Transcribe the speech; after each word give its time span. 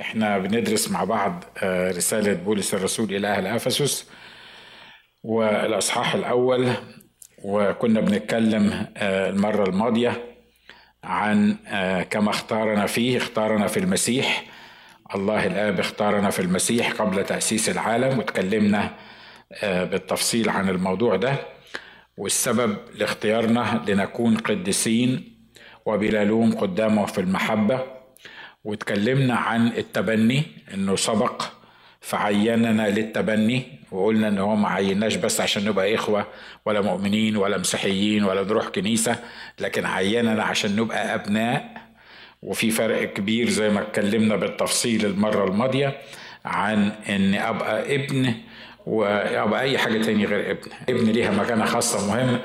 إحنا 0.00 0.38
بندرس 0.38 0.90
مع 0.90 1.04
بعض 1.04 1.44
آه، 1.62 1.90
رسالة 1.90 2.32
بولس 2.32 2.74
الرسول 2.74 3.14
إلى 3.14 3.28
أهل 3.28 3.46
أفسس 3.46 4.10
والأصحاح 5.22 6.14
الأول 6.14 6.68
وكنا 7.44 8.00
بنتكلم 8.00 8.86
آه، 8.96 9.30
المرة 9.30 9.68
الماضية 9.68 10.24
عن 11.04 11.56
آه، 11.68 12.02
كما 12.02 12.30
اختارنا 12.30 12.86
فيه 12.86 13.16
اختارنا 13.16 13.66
في 13.66 13.76
المسيح. 13.76 14.44
الله 15.14 15.46
الآب 15.46 15.80
اختارنا 15.80 16.30
في 16.30 16.42
المسيح 16.42 16.92
قبل 16.92 17.24
تأسيس 17.24 17.68
العالم 17.68 18.18
وتكلمنا 18.18 18.94
بالتفصيل 19.62 20.48
عن 20.48 20.68
الموضوع 20.68 21.16
ده. 21.16 21.34
والسبب 22.18 22.76
لاختيارنا 22.94 23.84
لنكون 23.88 24.36
قديسين 24.36 25.36
وبلا 25.86 26.24
لوم 26.24 26.52
قدامه 26.54 27.06
في 27.06 27.20
المحبة. 27.20 27.95
واتكلمنا 28.66 29.34
عن 29.34 29.66
التبني 29.66 30.42
إنه 30.74 30.96
سبق 30.96 31.42
فعيننا 32.00 32.88
للتبني 32.88 33.62
وقلنا 33.92 34.28
إن 34.28 34.38
هو 34.38 34.56
ما 34.56 34.68
عيناش 34.68 35.14
بس 35.14 35.40
عشان 35.40 35.64
نبقى 35.64 35.94
إخوة 35.94 36.26
ولا 36.64 36.80
مؤمنين 36.80 37.36
ولا 37.36 37.58
مسيحيين 37.58 38.24
ولا 38.24 38.42
نروح 38.42 38.68
كنيسة 38.68 39.16
لكن 39.60 39.86
عيننا 39.86 40.42
عشان 40.42 40.76
نبقى 40.76 41.14
أبناء. 41.14 41.86
وفي 42.42 42.70
فرق 42.70 43.12
كبير 43.12 43.48
زي 43.48 43.68
ما 43.70 43.80
اتكلمنا 43.80 44.36
بالتفصيل 44.36 45.06
المرة 45.06 45.44
الماضية 45.44 45.96
عن 46.44 46.92
إن 47.08 47.34
أبقى 47.34 47.94
ابن 47.94 48.34
وأبقى 48.86 49.60
أي 49.60 49.78
حاجة 49.78 50.02
تاني 50.02 50.24
غير 50.24 50.50
ابن. 50.50 50.70
ابن 50.88 51.10
ليها 51.12 51.30
مكانة 51.30 51.64
خاصة 51.64 52.08
مهمه 52.08 52.40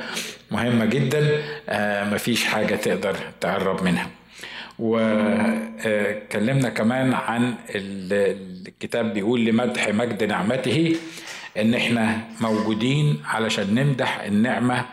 مهمة 0.51 0.85
جدا 0.85 1.41
آه 1.69 2.13
مفيش 2.13 2.45
حاجة 2.45 2.75
تقدر 2.75 3.15
تقرب 3.41 3.83
منها. 3.83 4.07
وكلمنا 4.81 6.69
كمان 6.69 7.13
عن 7.13 7.53
الكتاب 7.75 9.13
بيقول 9.13 9.45
لمدح 9.45 9.89
مجد 9.89 10.23
نعمته 10.23 10.95
إن 11.57 11.73
إحنا 11.73 12.17
موجودين 12.41 13.21
علشان 13.25 13.75
نمدح 13.75 14.19
النعمة 14.23 14.85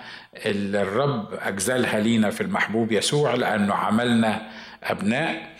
اللي 0.46 0.82
الرب 0.82 1.28
اجزلها 1.42 2.00
لينا 2.00 2.30
في 2.30 2.40
المحبوب 2.40 2.92
يسوع 2.92 3.34
لأنه 3.34 3.74
عملنا 3.74 4.42
أبناء. 4.82 5.56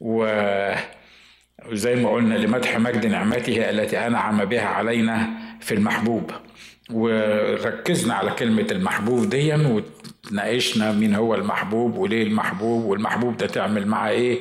وزي 0.00 1.94
ما 1.94 2.10
قلنا 2.10 2.34
لمدح 2.34 2.78
مجد 2.78 3.06
نعمته 3.06 3.70
التي 3.70 3.98
أنعم 4.06 4.44
بها 4.44 4.66
علينا 4.66 5.28
في 5.60 5.74
المحبوب. 5.74 6.30
وركزنا 6.90 8.14
على 8.14 8.30
كلمة 8.30 8.66
المحبوب 8.70 9.28
دي 9.30 9.54
وتناقشنا 10.26 10.92
مين 10.92 11.14
هو 11.14 11.34
المحبوب 11.34 11.96
وليه 11.98 12.22
المحبوب 12.22 12.84
والمحبوب 12.84 13.36
ده 13.36 13.46
تعمل 13.46 13.86
معاه 13.86 14.10
إيه 14.10 14.38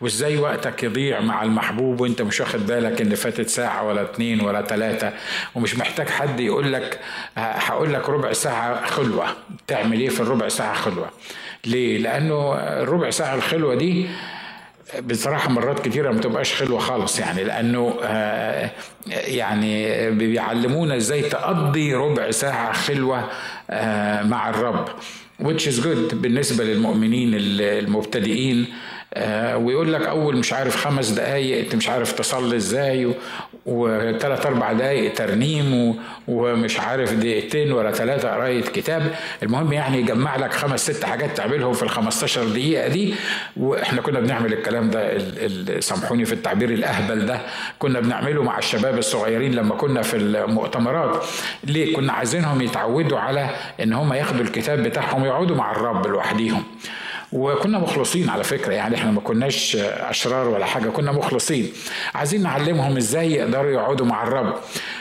وازاي 0.00 0.38
وقتك 0.38 0.82
يضيع 0.82 1.20
مع 1.20 1.42
المحبوب 1.42 2.00
وانت 2.00 2.22
مش 2.22 2.40
واخد 2.40 2.66
بالك 2.66 3.00
ان 3.00 3.14
فاتت 3.14 3.48
ساعة 3.48 3.84
ولا 3.86 4.02
اتنين 4.02 4.40
ولا 4.40 4.60
تلاتة 4.60 5.10
ومش 5.54 5.76
محتاج 5.76 6.08
حد 6.08 6.40
يقول 6.40 6.72
لك 6.72 7.00
هقول 7.36 7.92
لك 7.94 8.08
ربع 8.08 8.32
ساعة 8.32 8.86
خلوة. 8.86 9.26
تعمل 9.66 10.00
إيه 10.00 10.08
في 10.08 10.20
الربع 10.20 10.48
ساعة 10.48 10.74
خلوة؟ 10.74 11.10
ليه؟ 11.66 11.98
لأنه 11.98 12.54
الربع 12.54 13.10
ساعة 13.10 13.34
الخلوة 13.34 13.74
دي 13.74 14.06
بصراحة 15.02 15.50
مرات 15.50 15.84
كتيرة 15.88 16.10
ما 16.12 16.20
تبقاش 16.20 16.54
حلوة 16.54 16.78
خالص 16.78 17.18
يعني 17.18 17.44
لأنه 17.44 17.94
يعني 19.06 20.10
بيعلمونا 20.10 20.96
إزاي 20.96 21.22
تقضي 21.22 21.94
ربع 21.94 22.30
ساعة 22.30 22.72
خلوة 22.72 23.28
مع 24.24 24.50
الرب 24.50 24.88
which 25.42 25.66
is 25.66 25.80
good 25.84 26.14
بالنسبة 26.14 26.64
للمؤمنين 26.64 27.30
المبتدئين. 27.34 28.66
آه، 29.14 29.56
ويقول 29.56 29.92
لك 29.92 30.02
أول 30.06 30.36
مش 30.36 30.52
عارف 30.52 30.76
خمس 30.76 31.08
دقايق 31.10 31.58
أنت 31.58 31.74
مش 31.74 31.88
عارف 31.88 32.12
تصلي 32.12 32.56
إزاي 32.56 33.14
وثلاث 33.70 34.46
أربع 34.46 34.72
دقايق 34.72 35.14
ترنيم 35.14 35.94
ومش 36.28 36.80
عارف 36.80 37.12
دقيقتين 37.12 37.72
ولا 37.72 37.92
ثلاثة 37.92 38.28
قراية 38.30 38.62
كتاب. 38.62 39.14
المهم 39.42 39.72
يعني 39.72 39.98
يجمع 39.98 40.36
لك 40.36 40.52
خمس 40.52 40.90
ست 40.90 41.04
حاجات 41.04 41.36
تعملهم 41.36 41.72
في 41.72 41.82
ال 41.82 41.90
15 41.90 42.44
دقيقة 42.44 42.88
دي. 42.88 43.14
وإحنا 43.56 44.00
كنا 44.02 44.20
بنعمل 44.20 44.52
الكلام 44.52 44.90
ده 44.90 45.18
سامحوني 45.80 46.24
في 46.24 46.32
التعبير 46.32 46.70
الأهبل 46.70 47.26
ده. 47.26 47.40
كنا 47.78 48.00
بنعمله 48.00 48.42
مع 48.42 48.58
الشباب 48.58 48.98
الصغيرين 48.98 49.54
لما 49.54 49.74
كنا 49.74 50.02
في 50.02 50.16
المؤتمرات. 50.16 51.24
ليه؟ 51.64 51.94
كنا 51.96 52.12
عايزينهم 52.12 52.62
يتعودوا 52.62 53.18
على 53.18 53.50
إن 53.82 53.92
هم 53.92 54.12
ياخدوا 54.12 54.40
الكتاب 54.44 54.82
بتاعهم 54.82 55.22
ويقعدوا 55.22 55.56
مع 55.56 55.72
الرب 55.72 56.06
لوحديهم. 56.06 56.62
وكنا 57.32 57.78
مخلصين 57.78 58.28
على 58.28 58.44
فكرة 58.44 58.72
يعني 58.72 58.94
إحنا 58.94 59.10
ما 59.10 59.20
كناش 59.20 59.76
أشرار 59.80 60.48
ولا 60.48 60.64
حاجة 60.64 60.88
كنا 60.88 61.12
مخلصين. 61.12 61.72
عايزين 62.14 62.42
نعلمهم 62.42 62.96
إزاي 62.96 63.32
يقدروا 63.32 63.70
يقعدوا 63.70 64.06
مع 64.06 64.22
الرب. 64.22 64.54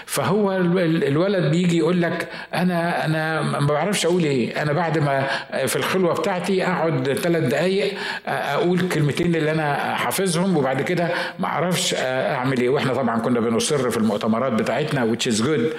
فهو 0.06 0.56
الولد 0.56 1.52
بيجي 1.52 1.78
يقول 1.78 2.02
لك 2.02 2.28
أنا 2.54 3.06
أنا 3.06 3.42
ما 3.42 3.60
بعرفش 3.60 4.06
أقول 4.06 4.24
إيه. 4.24 4.62
أنا 4.62 4.74
بعد 4.74 4.98
ما 4.98 5.28
في 5.66 5.76
الخلوة 5.76 6.14
بتاعتي 6.14 6.64
أقعد 6.68 7.14
ثلاث 7.14 7.44
دقائق 7.44 7.94
أقول 8.28 8.80
الكلمتين 8.80 9.36
اللي 9.36 9.52
أنا 9.52 9.96
حافظهم 9.96 10.58
وبعد 10.58 10.82
كده 10.82 11.10
ما 11.40 11.48
أعرفش 11.48 11.96
أعمل 11.98 12.62
إيه. 12.62 12.70
وإحنا 12.70 12.94
طبعا 12.94 13.20
كنا 13.20 13.40
بنصر 13.40 13.90
في 13.90 13.98
المؤتمرات 13.98 14.52
بتاعتنا 14.54 15.14
which 15.14 15.32
is 15.32 15.42
good 15.42 15.76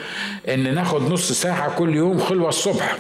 إن 0.49 0.75
ناخد 0.75 1.13
نص 1.13 1.33
ساعة 1.33 1.77
كل 1.79 1.97
يوم 1.97 2.19
خلوة 2.19 2.49
الصبح. 2.49 2.97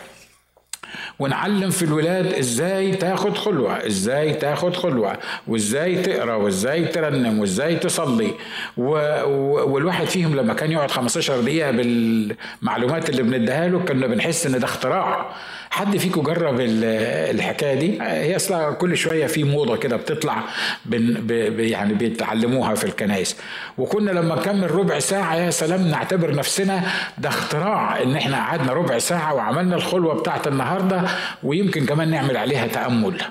ونعلم 1.20 1.70
في 1.70 1.82
الولاد 1.82 2.32
إزاي 2.32 2.91
تاخد 2.92 3.36
خلوة 3.38 3.86
إزاي 3.86 4.34
تاخد 4.34 4.76
خلوة 4.76 5.16
وإزاي 5.47 5.97
تقرأ 6.03 6.34
وإزاي 6.34 6.84
ترنم 6.84 7.38
وإزاي 7.38 7.76
تصلي. 7.76 8.34
و... 8.76 8.84
و... 9.25 9.72
والواحد 9.72 10.06
فيهم 10.06 10.36
لما 10.36 10.54
كان 10.54 10.72
يقعد 10.72 10.91
15 10.91 11.41
دقيقة 11.41 11.70
بالمعلومات 11.70 13.10
اللي 13.10 13.22
بنديها 13.22 13.69
له 13.69 13.78
كنا 13.78 14.06
بنحس 14.06 14.47
إن 14.47 14.58
ده 14.58 14.64
اختراع. 14.64 15.26
حد 15.70 15.97
فيكم 15.97 16.22
جرب 16.22 16.56
الحكاية 16.60 17.75
دي؟ 17.75 18.02
هي 18.02 18.37
أصلا 18.37 18.70
كل 18.75 18.97
شوية 18.97 19.26
في 19.26 19.44
موضة 19.44 19.76
كده 19.76 19.97
بتطلع 19.97 20.37
بن 20.84 21.14
ب 21.20 21.31
يعني 21.60 21.94
بيتعلموها 21.94 22.75
في 22.75 22.84
الكنائس. 22.84 23.37
وكنا 23.78 24.10
لما 24.10 24.34
نكمل 24.34 24.70
ربع 24.70 24.98
ساعة 24.98 25.34
يا 25.37 25.50
سلام 25.50 25.88
نعتبر 25.88 26.34
نفسنا 26.34 26.82
ده 27.19 27.28
اختراع 27.28 28.02
إن 28.02 28.16
إحنا 28.16 28.37
قعدنا 28.37 28.72
ربع 28.72 28.98
ساعة 28.98 29.34
وعملنا 29.34 29.76
الخلوة 29.76 30.14
بتاعت 30.14 30.47
النهارده 30.47 31.02
ويمكن 31.43 31.87
كمان 31.87 32.10
نعمل 32.10 32.37
عليها 32.37 32.66
تأمل. 32.66 33.22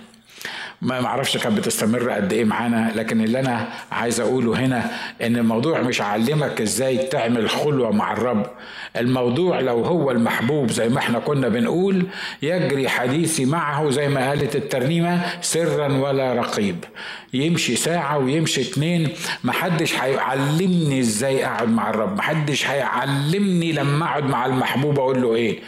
ما 0.82 1.02
معرفش 1.02 1.38
كانت 1.38 1.58
بتستمر 1.58 2.10
قد 2.10 2.34
إيه 2.34 2.46
معانا 2.46 2.92
لكن 2.96 3.22
اللي 3.22 3.40
أنا 3.40 3.68
عايز 3.92 4.20
أقوله 4.20 4.60
هنا 4.66 4.92
إن 5.22 5.36
الموضوع 5.38 5.82
مش 5.82 6.02
علمك 6.02 6.62
إزاي 6.62 6.98
تعمل 6.98 7.50
خلوة 7.50 7.92
مع 7.92 8.12
الرب. 8.14 8.46
الموضوع 8.98 9.60
لو 9.60 9.84
هو 9.84 10.12
المحبوب 10.12 10.72
زي 10.72 10.90
ما 10.90 10.98
إحنا 11.00 11.20
كنا 11.20 11.48
بنقول 11.50 12.06
يجري 12.42 12.90
حديثي 12.90 13.46
معه 13.46 13.90
زي 13.90 14.08
ما 14.10 14.30
قالت 14.30 14.56
الترنيمة 14.56 15.22
سرا 15.42 15.88
ولا 15.98 16.34
رقيب. 16.34 16.84
يمشي 17.34 17.76
ساعة 17.76 18.18
ويمشي 18.18 18.62
اتنين 18.62 19.10
محدش 19.44 19.96
هيعلمني 20.00 21.00
إزاي 21.00 21.46
أقعد 21.46 21.70
مع 21.70 21.90
الرب. 21.90 22.18
محدش 22.18 22.68
هيعلمني 22.68 23.72
لما 23.72 24.06
أقعد 24.06 24.24
مع 24.24 24.46
المحبوب 24.46 25.00
أقول 25.00 25.22
له 25.22 25.36
إيه. 25.36 25.60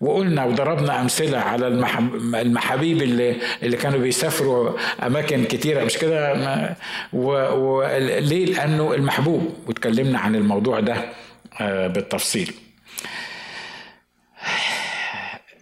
وقلنا 0.00 0.44
وضربنا 0.44 1.00
أمثلة 1.00 1.38
على 1.38 1.66
المحابيب 2.40 3.02
اللي 3.02 3.36
اللي 3.62 3.76
كانوا 3.76 3.98
بيسافروا 3.98 4.72
أماكن 5.06 5.44
كتيرة. 5.44 5.84
مش 5.84 5.98
كده؟ 5.98 6.34
وليه 7.12 8.44
لأنه 8.46 8.94
المحبوب. 8.94 9.54
واتكلمنا 9.66 10.18
عن 10.18 10.34
الموضوع 10.34 10.80
ده 10.80 10.96
آه، 11.60 11.86
بالتفصيل. 11.86 12.52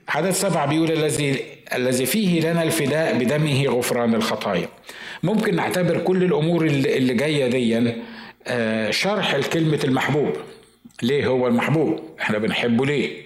عدد 0.08 0.30
سبعة 0.30 0.66
بيقول 0.66 0.90
الذي 0.92 1.42
الذي 1.74 2.06
فيه 2.06 2.40
لنا 2.50 2.62
الفداء 2.62 3.18
بدمه 3.18 3.64
غفران 3.66 4.14
الخطايا. 4.14 4.68
ممكن 5.22 5.56
نعتبر 5.56 5.98
كل 5.98 6.24
الأمور 6.24 6.66
اللي 6.66 7.14
جاية 7.14 7.46
دي 7.50 7.92
آه، 8.48 8.90
شرح 8.90 9.34
لكلمة 9.34 9.80
المحبوب. 9.84 10.32
ليه 11.02 11.26
هو 11.26 11.46
المحبوب؟ 11.46 12.00
إحنا 12.20 12.38
بنحبه 12.38 12.86
ليه؟ 12.86 13.25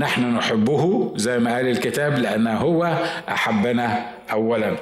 نحن 0.00 0.34
نحبه 0.34 1.12
زي 1.16 1.38
ما 1.38 1.56
قال 1.56 1.68
الكتاب 1.68 2.18
لأنه 2.18 2.56
هو 2.56 2.98
أحبنا 3.28 4.06
أولا. 4.32 4.76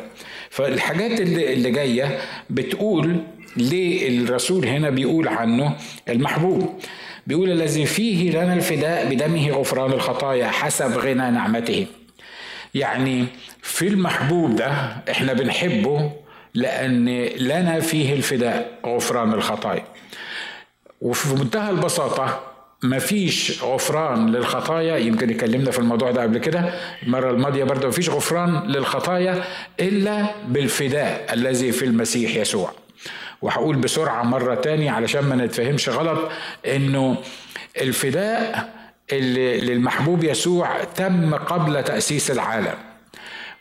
فالحاجات 0.51 1.21
اللي, 1.21 1.53
اللي 1.53 1.71
جاية 1.71 2.19
بتقول 2.51 3.17
ليه 3.57 4.19
الرسول 4.25 4.67
هنا 4.67 4.91
بيقول 4.91 5.29
عنه 5.29 5.77
المحبوب. 6.09 6.81
بيقول 7.27 7.51
الذي 7.51 7.87
فيه 7.87 8.31
لنا 8.31 8.55
الفداء 8.55 9.09
بدمه 9.15 9.51
غفران 9.51 9.93
الخطايا 9.93 10.47
حسب 10.47 10.99
غنى 10.99 11.31
نعمته. 11.31 11.87
يعني 12.75 13.27
في 13.63 13.89
المحبوب 13.89 14.57
ده 14.57 14.73
إحنا 15.11 15.33
بنحبه 15.33 16.11
لأن 16.55 17.09
لنا 17.39 17.81
فيه 17.81 18.13
الفداء 18.13 18.79
غفران 18.87 19.33
الخطايا. 19.33 19.85
وفي 21.01 21.35
منتهى 21.35 21.71
البساطة 21.71 22.48
مفيش 22.83 23.63
غفران 23.63 24.31
للخطايا. 24.31 24.97
يمكن 24.97 25.31
اتكلمنا 25.31 25.71
في 25.71 25.79
الموضوع 25.79 26.11
ده 26.11 26.23
قبل 26.23 26.39
كده. 26.39 26.73
المرة 27.03 27.31
الماضية 27.31 27.65
برضه 27.65 27.89
مفيش 27.89 28.11
غفران 28.11 28.63
للخطايا 28.67 29.45
إلا 29.81 30.27
بالفداء 30.49 31.27
الذي 31.33 31.73
في 31.73 31.85
المسيح 31.85 32.37
يسوع. 32.37 32.73
وهقول 33.43 33.77
بسرعة 33.77 34.23
مرة 34.23 34.55
تاني 34.55 34.89
علشان 34.89 35.25
ما 35.25 35.37
نتفهمش 35.37 35.89
غلط 35.89 36.31
إنه 36.67 37.17
الفداء 37.81 38.69
اللي 39.13 39.61
للمحبوب 39.61 40.25
يسوع 40.25 40.85
تم 40.85 41.35
قبل 41.35 41.85
تأسيس 41.85 42.31
العالم. 42.31 42.88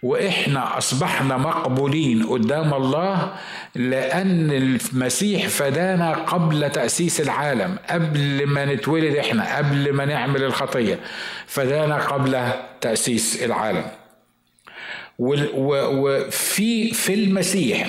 وإحنا 0.03 0.77
أصبحنا 0.77 1.37
مقبولين 1.37 2.23
قدام 2.23 2.73
الله 2.73 3.35
لأن 3.75 4.51
المسيح 4.51 5.47
فدانا 5.47 6.13
قبل 6.13 6.69
تأسيس 6.69 7.21
العالم 7.21 7.77
قبل 7.89 8.45
ما 8.45 8.65
نتولد 8.65 9.15
إحنا 9.15 9.57
قبل 9.57 9.93
ما 9.93 10.05
نعمل 10.05 10.43
الخطية 10.43 10.99
فدانا 11.47 11.97
قبل 11.97 12.51
تأسيس 12.81 13.43
العالم. 13.43 13.85
وفي 15.19 16.93
في 16.93 17.13
المسيح 17.13 17.87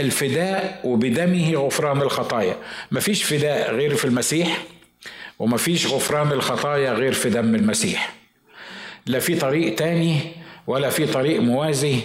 الفداء 0.00 0.80
وبدمه 0.84 1.54
غفران 1.54 2.02
الخطايا. 2.02 2.56
مفيش 2.92 3.24
فداء 3.24 3.74
غير 3.74 3.94
في 3.94 4.04
المسيح 4.04 4.58
ومفيش 5.38 5.86
غفران 5.86 6.32
الخطايا 6.32 6.92
غير 6.92 7.12
في 7.12 7.30
دم 7.30 7.54
المسيح. 7.54 8.12
لا 9.06 9.18
في 9.18 9.34
طريق 9.34 9.74
تاني 9.74 10.43
ولا 10.66 10.90
في 10.90 11.06
طريق 11.06 11.40
موازي 11.40 11.96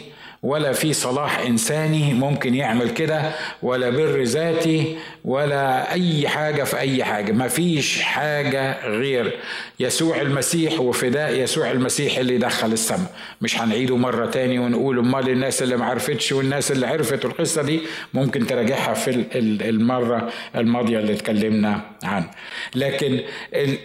ولا 0.43 0.71
في 0.71 0.93
صلاح 0.93 1.39
إنساني 1.39 2.13
ممكن 2.13 2.55
يعمل 2.55 2.89
كده 2.89 3.31
ولا 3.63 3.89
بر 3.89 4.21
ذاتي 4.23 4.95
ولا 5.25 5.91
أي 5.93 6.27
حاجة 6.27 6.63
في 6.63 6.79
أي 6.79 7.03
حاجة. 7.03 7.31
ما 7.31 7.47
فيش 7.47 8.01
حاجة 8.01 8.87
غير 8.87 9.37
يسوع 9.79 10.21
المسيح 10.21 10.79
وفداء 10.79 11.33
يسوع 11.33 11.71
المسيح 11.71 12.17
اللي 12.17 12.37
دخل 12.37 12.71
السماء. 12.73 13.11
مش 13.41 13.61
هنعيده 13.61 13.97
مرة 13.97 14.25
تاني 14.25 14.59
ونقول 14.59 14.99
أمال 14.99 15.29
الناس 15.29 15.63
اللي 15.63 15.77
ما 15.77 15.85
عرفتش 15.85 16.31
والناس 16.31 16.71
اللي 16.71 16.87
عرفت 16.87 17.25
القصة 17.25 17.61
دي 17.61 17.81
ممكن 18.13 18.47
تراجعها 18.47 18.93
في 18.93 19.25
المرة 19.69 20.29
الماضية 20.55 20.99
اللي 20.99 21.13
اتكلمنا 21.13 21.81
عنها. 22.03 22.31
لكن 22.75 23.19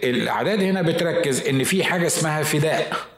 الأعداد 0.03 0.61
هنا 0.61 0.81
بتركز 0.81 1.47
إن 1.47 1.63
في 1.63 1.83
حاجة 1.83 2.05
اسمها 2.07 2.43
فداء. 2.43 3.14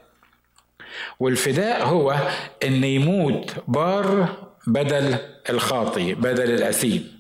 والفداء 1.19 1.85
هو 1.85 2.15
إن 2.63 2.83
يموت 2.83 3.51
بار 3.67 4.29
بدل 4.67 5.15
الخاطي 5.49 6.13
بدل 6.13 6.51
الأثيم. 6.53 7.17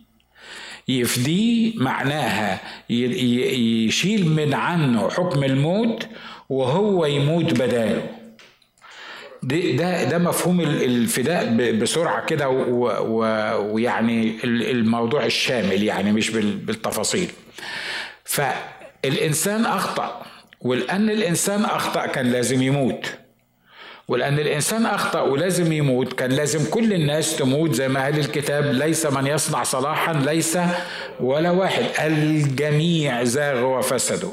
يفديه 0.87 1.73
معناها 1.77 2.59
يشيل 2.89 4.29
من 4.29 4.53
عنه 4.53 5.09
حكم 5.09 5.43
الموت 5.43 6.07
وهو 6.49 7.05
يموت 7.05 7.53
بداله. 7.53 8.09
ده 9.43 10.03
ده 10.03 10.17
مفهوم 10.17 10.61
الفداء 10.61 11.71
بسرعة 11.71 12.25
كده 12.25 12.49
ويعني 13.59 14.37
الموضوع 14.43 15.25
الشامل 15.25 15.83
يعني 15.83 16.11
مش 16.11 16.29
بالتفاصيل. 16.29 17.29
فالإنسان 18.23 19.65
أخطأ 19.65 20.25
ولأن 20.61 21.09
الإنسان 21.09 21.65
أخطأ 21.65 22.05
كان 22.05 22.31
لازم 22.31 22.61
يموت. 22.61 23.13
ولأن 24.09 24.39
الإنسان 24.39 24.85
أخطأ 24.85 25.21
ولازم 25.21 25.71
يموت. 25.71 26.13
كان 26.13 26.31
لازم 26.31 26.69
كل 26.71 26.93
الناس 26.93 27.35
تموت 27.35 27.73
زي 27.73 27.87
ما 27.87 28.03
قال 28.03 28.19
الكتاب 28.19 28.65
ليس 28.65 29.05
من 29.05 29.27
يصنع 29.27 29.63
صلاحا 29.63 30.13
ليس 30.13 30.57
ولا 31.19 31.51
واحد. 31.51 31.83
الجميع 31.99 33.23
زاغوا 33.23 33.77
وفسدوا 33.77 34.31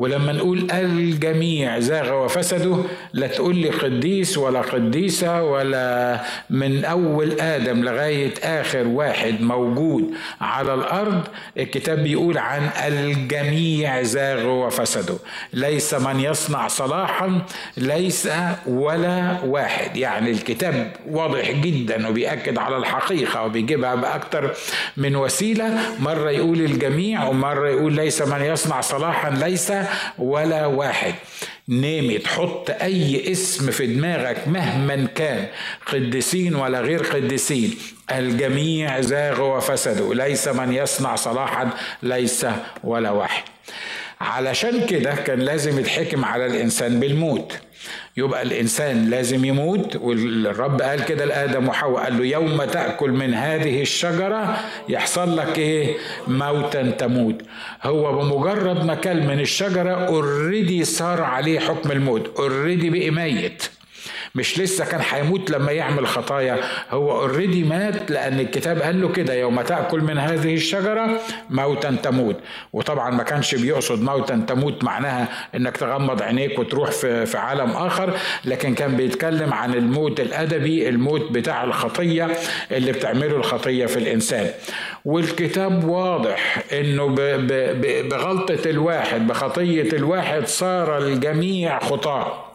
ولما 0.00 0.32
نقول 0.32 0.70
الجميع 0.70 1.78
زاغ 1.78 2.24
وفسدوا 2.24 2.82
لا 3.12 3.26
تقول 3.26 3.56
لي 3.56 3.70
قديس 3.70 4.38
ولا 4.38 4.60
قديسة 4.60 5.42
ولا 5.42 6.20
من 6.50 6.84
أول 6.84 7.40
آدم 7.40 7.84
لغاية 7.84 8.34
آخر 8.44 8.86
واحد 8.86 9.40
موجود 9.40 10.10
على 10.40 10.74
الأرض. 10.74 11.22
الكتاب 11.58 11.98
بيقول 11.98 12.38
عن 12.38 12.70
الجميع 12.86 14.02
زاغوا 14.02 14.66
وفسدوا 14.66 15.18
ليس 15.52 15.94
من 15.94 16.20
يصنع 16.20 16.68
صلاحا 16.68 17.42
ليس 17.76 18.28
ولا 18.66 19.36
واحد. 19.44 19.96
يعني 19.96 20.30
الكتاب 20.30 20.92
واضح 21.10 21.50
جدا 21.50 22.08
وبيأكد 22.08 22.58
على 22.58 22.76
الحقيقة 22.76 23.44
وبيجيبها 23.44 23.94
بأكثر 23.94 24.50
من 24.96 25.16
وسيلة. 25.16 25.78
مرة 26.00 26.30
يقول 26.30 26.60
الجميع 26.60 27.26
ومرة 27.26 27.68
يقول 27.68 27.92
ليس 27.92 28.22
من 28.22 28.42
يصنع 28.42 28.80
صلاحا 28.80 29.30
ليس 29.30 29.72
ولا 30.18 30.66
واحد. 30.66 31.14
نامي 31.68 32.18
تحط 32.18 32.70
أي 32.70 33.32
اسم 33.32 33.70
في 33.70 33.86
دماغك 33.86 34.48
مهما 34.48 35.06
كان 35.14 35.46
قديسين 35.86 36.54
ولا 36.54 36.80
غير 36.80 37.02
قديسين. 37.02 37.78
الجميع 38.10 39.00
زاغوا 39.00 39.56
وفسدوا 39.56 40.14
ليس 40.14 40.48
من 40.48 40.72
يصنع 40.72 41.16
صلاحا 41.16 41.70
ليس 42.02 42.46
ولا 42.84 43.10
واحد. 43.10 43.42
علشان 44.20 44.86
كده 44.86 45.14
كان 45.14 45.38
لازم 45.38 45.78
يتحكم 45.78 46.24
على 46.24 46.46
الإنسان 46.46 47.00
بالموت. 47.00 47.52
يبقى 48.16 48.42
الإنسان 48.42 49.10
لازم 49.10 49.44
يموت 49.44 49.96
والرب 49.96 50.82
قال 50.82 51.04
كده 51.04 51.24
لآدم 51.24 51.68
وحواء 51.68 52.02
قال 52.04 52.18
له 52.18 52.24
يوم 52.24 52.64
تأكل 52.64 53.10
من 53.10 53.34
هذه 53.34 53.82
الشجرة 53.82 54.58
يحصل 54.88 55.36
لك 55.36 55.58
إيه؟ 55.58 55.96
موتا 56.28 56.90
تموت. 56.90 57.42
هو 57.82 58.18
بمجرد 58.18 58.84
ما 58.84 58.94
كل 58.94 59.22
من 59.22 59.40
الشجرة 59.40 59.90
already 59.92 60.84
صار 60.84 61.22
عليه 61.22 61.60
حكم 61.60 61.90
الموت 61.92 62.34
already 62.38 62.90
بقي 62.90 63.10
ميت. 63.10 63.62
مش 64.34 64.58
لسه 64.60 64.84
كان 64.84 65.00
هيموت 65.10 65.50
لما 65.50 65.72
يعمل 65.72 66.06
خطايا. 66.06 66.60
هو 66.90 67.12
already 67.20 67.64
مات 67.64 68.10
لأن 68.10 68.40
الكتاب 68.40 68.82
قال 68.82 69.00
له 69.02 69.08
كده 69.12 69.34
يوم 69.34 69.62
تأكل 69.62 70.00
من 70.00 70.18
هذه 70.18 70.54
الشجرة 70.54 71.20
موتا 71.50 71.96
تموت. 72.02 72.36
وطبعا 72.72 73.10
ما 73.10 73.22
كانش 73.22 73.54
بيقصد 73.54 74.02
موتا 74.02 74.44
تموت 74.48 74.84
معناها 74.84 75.28
إنك 75.54 75.76
تغمض 75.76 76.22
عينيك 76.22 76.58
وتروح 76.58 76.90
في 76.90 77.26
في 77.26 77.38
عالم 77.38 77.70
آخر 77.70 78.16
لكن 78.44 78.74
كان 78.74 78.96
بيتكلم 78.96 79.52
عن 79.52 79.74
الموت 79.74 80.20
الأدبي 80.20 80.88
الموت 80.88 81.32
بتاع 81.32 81.64
الخطية 81.64 82.28
اللي 82.70 82.92
بتعمله 82.92 83.36
الخطية 83.36 83.86
في 83.86 83.96
الإنسان. 83.96 84.50
والكتاب 85.04 85.84
واضح 85.84 86.58
إنه 86.72 87.06
بغلطة 88.10 88.70
الواحد 88.70 89.26
بخطية 89.26 89.92
الواحد 89.92 90.46
صار 90.46 90.98
الجميع 90.98 91.78
خطاة. 91.78 92.49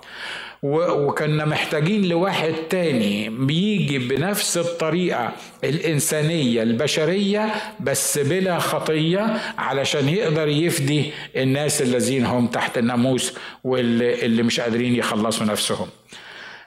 وكنا 0.66 1.46
محتاجين 1.46 2.06
لواحد 2.06 2.54
تاني 2.70 3.30
بيجي 3.30 3.98
بنفس 4.00 4.58
الطريقة 4.58 5.32
الإنسانية 5.64 6.64
البشرية 6.64 7.54
بس 7.80 8.18
بلا 8.18 8.60
خطية 8.60 9.38
علشان 9.58 10.10
يقدر 10.10 10.48
يفدي 10.48 11.12
الناس 11.36 11.82
الذين 11.82 12.26
هم 12.26 12.48
تحت 12.48 12.78
الناموس 12.78 13.34
واللي 13.64 14.44
مش 14.44 14.60
قادرين 14.60 14.96
يخلصوا 14.96 15.46
نفسهم 15.46 15.88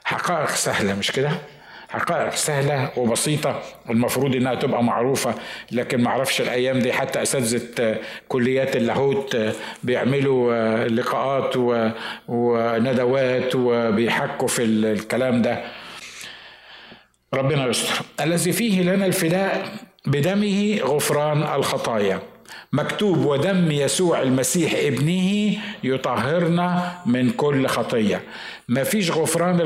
حقائق 0.03 0.49
سهلة 0.49 0.95
مش 0.95 1.11
كده؟ 1.11 1.31
حقائق 1.89 2.35
سهلة 2.35 2.91
وبسيطة 2.97 3.61
المفروض 3.89 4.35
إنها 4.35 4.55
تبقى 4.55 4.83
معروفة 4.83 5.35
لكن 5.71 6.01
معرفش 6.01 6.41
الأيام 6.41 6.79
دي 6.79 6.93
حتى 6.93 7.21
أساتذة 7.21 7.97
كليات 8.27 8.75
اللاهوت 8.75 9.37
بيعملوا 9.83 10.77
لقاءات 10.87 11.53
وندوات 12.27 13.51
وبيحكوا 13.55 14.47
في 14.47 14.63
الكلام 14.63 15.41
ده. 15.41 15.63
ربنا 17.33 17.67
يستر. 17.67 18.05
الذي 18.21 18.51
فيه 18.51 18.81
لنا 18.81 19.05
الفداء 19.05 19.71
بدمه 20.05 20.79
غفران 20.83 21.43
الخطايا. 21.55 22.19
مكتوب 22.73 23.25
ودم 23.25 23.71
يسوع 23.71 24.21
المسيح 24.21 24.73
ابنه 24.75 25.57
يطهرنا 25.83 26.93
من 27.05 27.29
كل 27.29 27.67
خطية. 27.67 28.21
ما 28.67 28.83
فيش 28.83 29.11
غفران. 29.11 29.61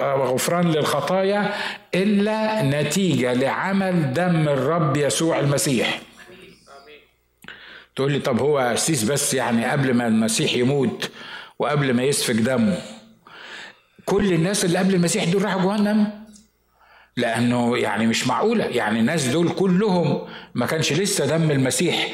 غفران 0.00 0.70
للخطايا 0.70 1.54
إلا 1.94 2.62
نتيجة 2.62 3.32
لعمل 3.32 4.12
دم 4.12 4.48
الرب 4.48 4.96
يسوع 4.96 5.40
المسيح. 5.40 6.00
تقول 7.96 8.12
لي 8.12 8.18
طب 8.18 8.40
هو 8.40 8.58
قسيس 8.58 9.04
بس 9.04 9.34
يعني 9.34 9.64
قبل 9.64 9.94
ما 9.94 10.06
المسيح 10.06 10.54
يموت 10.54 11.10
وقبل 11.58 11.94
ما 11.94 12.02
يسفك 12.02 12.34
دمه. 12.34 12.78
كل 14.04 14.32
الناس 14.32 14.64
اللي 14.64 14.78
قبل 14.78 14.94
المسيح 14.94 15.24
دول 15.24 15.44
راحوا 15.44 15.76
جهنم؟ 15.76 16.17
لأنه 17.18 17.76
يعني 17.76 18.06
مش 18.06 18.26
معقولة. 18.26 18.64
يعني 18.64 19.00
الناس 19.00 19.26
دول 19.26 19.48
كلهم 19.48 20.18
ما 20.54 20.66
كانش 20.66 20.92
لسه 20.92 21.26
دم 21.26 21.50
المسيح 21.50 22.06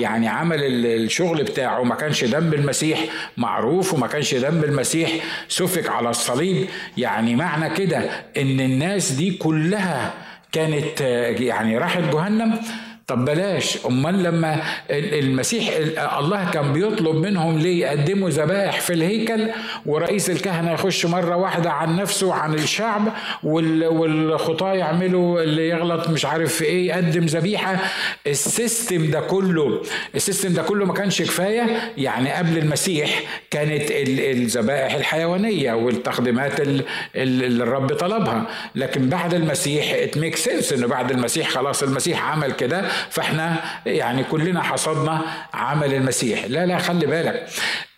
يعني 0.00 0.28
عمل 0.28 0.58
الشغل 0.86 1.42
بتاعه 1.42 1.82
ما 1.82 1.94
كانش 1.94 2.24
دم 2.24 2.52
المسيح 2.52 3.04
معروف 3.36 3.94
وما 3.94 4.06
كانش 4.06 4.34
دم 4.34 4.64
المسيح 4.64 5.10
سفك 5.48 5.88
على 5.88 6.10
الصليب. 6.10 6.66
يعني 6.96 7.36
معنى 7.36 7.74
كده 7.74 7.98
إن 8.36 8.60
الناس 8.60 9.10
دي 9.12 9.30
كلها 9.30 10.12
كانت 10.52 11.00
يعني 11.40 11.78
راحت 11.78 12.02
جهنم. 12.02 12.58
طب 13.06 13.24
بلاش. 13.24 13.78
أمال 13.86 14.22
لما 14.22 14.62
المسيح 14.90 15.70
الله 16.18 16.50
كان 16.50 16.72
بيطلب 16.72 17.16
منهم 17.16 17.58
ليه 17.58 17.80
يقدموا 17.86 18.30
ذبائح 18.30 18.80
في 18.80 18.92
الهيكل 18.92 19.48
ورئيس 19.86 20.30
الكهنة 20.30 20.72
يخش 20.72 21.06
مرة 21.06 21.36
واحدة 21.36 21.70
عن 21.70 21.96
نفسه 21.96 22.34
عن 22.34 22.54
الشعب 22.54 23.12
والخطاة 23.42 24.74
يعملوا 24.74 25.42
اللي 25.42 25.68
يغلط 25.68 26.08
مش 26.08 26.24
عارف 26.24 26.54
في 26.54 26.64
إيه 26.64 26.88
يقدم 26.88 27.26
ذبيحة. 27.26 27.76
ال 28.26 28.38
system 28.38 29.10
ده 29.10 29.20
كله 29.20 29.82
ال 30.14 30.19
system 30.19 30.52
ده 30.52 30.62
كله 30.62 30.84
ما 30.86 30.92
كانش 30.94 31.22
كفاية. 31.22 31.92
يعني 31.98 32.32
قبل 32.32 32.58
المسيح 32.58 33.22
كانت 33.50 33.82
الذبائح 33.90 34.94
الحيوانية 34.94 35.72
والتقديمات 35.72 36.60
اللي 37.16 37.64
الرب 37.64 37.92
طلبها. 37.94 38.46
لكن 38.74 39.08
بعد 39.08 39.34
المسيح 39.34 39.92
it 39.94 40.18
make 40.18 40.36
sense 40.36 40.72
إنه 40.72 40.86
بعد 40.86 41.10
المسيح 41.10 41.48
خلاص 41.48 41.82
المسيح 41.82 42.30
عمل 42.32 42.52
كده. 42.52 42.95
فاحنا 43.10 43.56
يعني 43.86 44.24
كلنا 44.24 44.62
حصدنا 44.62 45.20
عمل 45.54 45.94
المسيح. 45.94 46.44
لا 46.44 46.66
لا 46.66 46.78
خلي 46.78 47.06
بالك. 47.06 47.46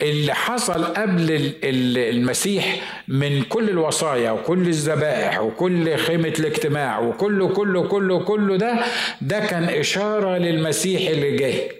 اللي 0.02 0.35
حصل 0.35 0.85
قبل 0.85 1.52
المسيح 1.64 2.76
من 3.09 3.43
كل 3.43 3.71
الوصايا 3.71 4.31
وكل 4.31 4.69
الذبائح 4.69 5.40
وكل 5.40 5.97
خيمة 5.97 6.33
الاجتماع 6.38 6.99
وكله 7.00 7.49
كله 7.49 7.83
كله 7.88 8.19
كله 8.19 8.57
ده 8.57 8.75
ده 9.21 9.38
كان 9.38 9.64
إشارة 9.64 10.38
للمسيح 10.38 11.11
اللي 11.11 11.37
جاي. 11.37 11.77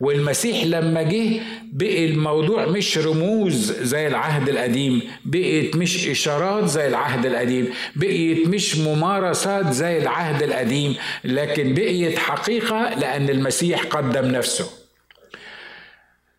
والمسيح 0.00 0.64
لما 0.64 1.02
جه 1.02 1.40
بقي 1.72 2.04
الموضوع 2.06 2.66
مش 2.66 2.98
رموز 2.98 3.72
زي 3.72 4.06
العهد 4.06 4.48
القديم 4.48 5.02
بقيت 5.24 5.76
مش 5.76 6.08
إشارات 6.08 6.64
زي 6.64 6.86
العهد 6.86 7.26
القديم 7.26 7.68
بقيت 7.96 8.48
مش 8.48 8.76
ممارسات 8.76 9.72
زي 9.72 9.98
العهد 9.98 10.42
القديم 10.42 10.96
لكن 11.24 11.74
بقيت 11.74 12.18
حقيقة 12.18 12.94
لأن 12.94 13.28
المسيح 13.30 13.82
قدم 13.82 14.24
نفسه. 14.24 14.70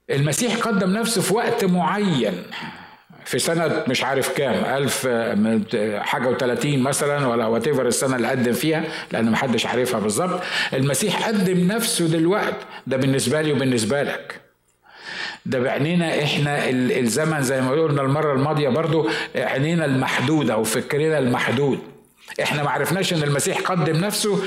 المسيح 0.10 0.56
قدم 0.56 0.94
نفسه 0.98 1.22
في 1.22 1.34
وقت 1.34 1.66
معين. 1.66 2.34
في 3.30 3.40
سنة 3.40 3.84
مش 3.88 4.04
عارف 4.04 4.30
كام 4.38 4.66
ألف 4.78 5.08
حاجة 5.98 6.28
وثلاثين 6.28 6.84
مثلا 6.84 7.28
ولا 7.28 7.46
واتيفر 7.48 7.88
السنة 7.88 8.16
اللي 8.16 8.28
قدم 8.28 8.54
فيها 8.54 8.84
لأن 9.12 9.32
محدش 9.32 9.66
عارفها 9.66 10.00
بالظبط. 10.00 10.42
المسيح 10.74 11.28
قدم 11.28 11.68
نفسه 11.68 12.08
دلوقت. 12.08 12.56
ده 12.88 12.98
بالنسبة 12.98 13.42
لي 13.42 13.52
وبالنسبة 13.52 14.04
لك. 14.04 14.42
ده 15.46 15.60
بعينينا 15.60 16.24
إحنا 16.24 16.70
الزمن 16.70 17.42
زي 17.42 17.62
ما 17.62 17.72
قلنا 17.72 18.02
المرة 18.02 18.34
الماضية 18.34 18.70
برضو 18.70 19.10
عينينا 19.36 19.86
المحدودة 19.86 20.58
وفكرنا 20.58 21.20
المحدود. 21.20 21.80
إحنا 22.44 22.64
ما 22.64 22.70
عرفناش 22.70 23.14
إن 23.14 23.24
المسيح 23.24 23.58
قدم 23.60 23.96
نفسه 23.96 24.44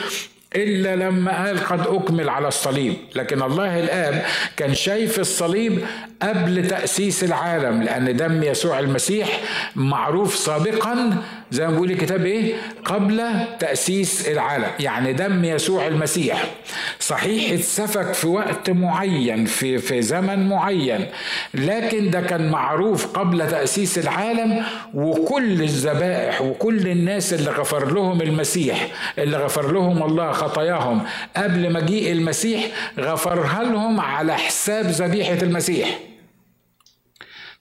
إلا 0.56 0.97
لما 0.97 1.44
قال 1.47 1.64
قد 1.64 1.87
أكمل 1.87 2.28
على 2.28 2.49
الصليب. 2.49 2.94
لكن 3.14 3.42
الله 3.42 3.80
الآب 3.80 4.25
كان 4.56 4.75
شايف 4.75 5.21
الصليب 5.21 5.85
قبل 6.23 6.68
تأسيس 6.68 7.25
العالم 7.25 7.82
لأن 7.82 8.16
دم 8.16 8.42
يسوع 8.42 8.78
المسيح 8.78 9.40
معروف 9.76 10.37
سابقا 10.37 11.16
زي 11.52 11.66
ما 11.66 11.71
بيقول 11.73 11.90
الكتاب 11.90 12.26
إيه؟ 12.26 12.54
قبل 12.85 13.30
تأسيس 13.61 14.28
العالم. 14.28 14.66
يعني 14.80 15.12
دم 15.12 15.44
يسوع 15.44 15.87
المسيح. 15.87 16.44
صحيح 17.00 17.52
اتسفك 17.52 18.14
في 18.14 18.26
وقت 18.26 18.71
معين 18.71 19.44
في 19.44 19.78
في 19.78 20.02
زمن 20.02 20.49
معين. 20.49 21.06
لكن 21.54 22.11
ده 22.11 22.21
كان 22.21 22.50
معروف 22.50 23.06
قبل 23.06 23.50
تأسيس 23.50 23.99
العالم 23.99 24.64
وكل 24.94 25.62
الذبائح 25.62 26.42
وكل 26.42 26.88
الناس 26.88 27.32
اللي 27.35 27.50
غفر 27.50 27.92
لهم 27.92 28.23
المسيح 28.23 28.88
اللي 29.18 29.37
غفر 29.37 29.73
لهم 29.73 30.02
الله 30.02 30.32
خطاياهم 30.32 31.02
قبل 31.37 31.73
مجيء 31.73 32.12
المسيح 32.12 32.66
غفرها 32.99 33.62
لهم 33.62 34.00
على 34.00 34.37
حساب 34.37 34.87
ذبيحة 34.87 35.38
المسيح. 35.42 35.99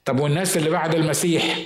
طب 0.04 0.20
والناس 0.20 0.56
اللي 0.56 0.70
بعد 0.70 0.94
المسيح؟ 0.94 1.58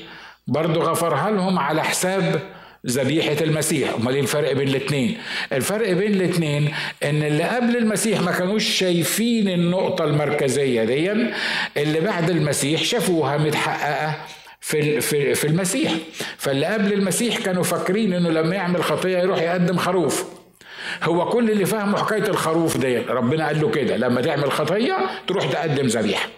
برضه 0.47 0.81
غفرها 0.81 1.31
لهم 1.31 1.59
على 1.59 1.85
حساب 1.85 2.41
ذبيحة 2.87 3.37
المسيح. 3.41 3.95
أمال 3.95 4.15
إيه 4.15 4.21
الفرق 4.21 4.53
بين 4.53 4.69
الاثنين 4.69 5.19
الفرق 5.53 5.93
بين 5.93 6.15
الاثنين 6.15 6.75
إن 7.05 7.23
اللي 7.23 7.45
قبل 7.45 7.77
المسيح 7.77 8.21
ما 8.21 8.33
كانوش 8.33 8.65
شايفين 8.65 9.49
النقطة 9.49 10.05
المركزية 10.05 10.85
دي 10.85 11.13
اللي 11.77 12.01
بعد 12.01 12.31
المسيح 12.31 12.83
شافوها 12.85 13.37
متحققة 13.37 14.15
في 14.61 15.01
في 15.35 15.47
المسيح. 15.47 15.93
فاللي 16.37 16.67
قبل 16.67 16.93
المسيح 16.93 17.39
كانوا 17.39 17.63
فاكرين 17.63 18.13
إنه 18.13 18.31
لما 18.31 18.55
يعمل 18.55 18.85
خطيه 18.85 19.19
يروح 19.19 19.43
يقدم 19.43 19.77
خروف. 19.77 20.25
هو 21.03 21.29
كل 21.29 21.51
اللي 21.51 21.67
فهمه 21.67 21.99
حكاية 21.99 22.29
الخروف 22.29 22.77
دي 22.77 22.99
ربنا 22.99 23.47
قال 23.47 23.61
له 23.61 23.71
كده 23.71 23.97
لما 23.97 24.21
تعمل 24.21 24.53
خطيه 24.53 24.97
تروح 25.27 25.47
تقدم 25.47 25.87
ذبيحة. 25.87 26.29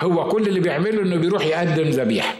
هو 0.00 0.28
كل 0.28 0.42
اللي 0.46 0.60
بيعمله 0.60 1.02
إنه 1.02 1.16
بيروح 1.16 1.46
يقدم 1.46 1.88
ذبيحة. 1.90 2.34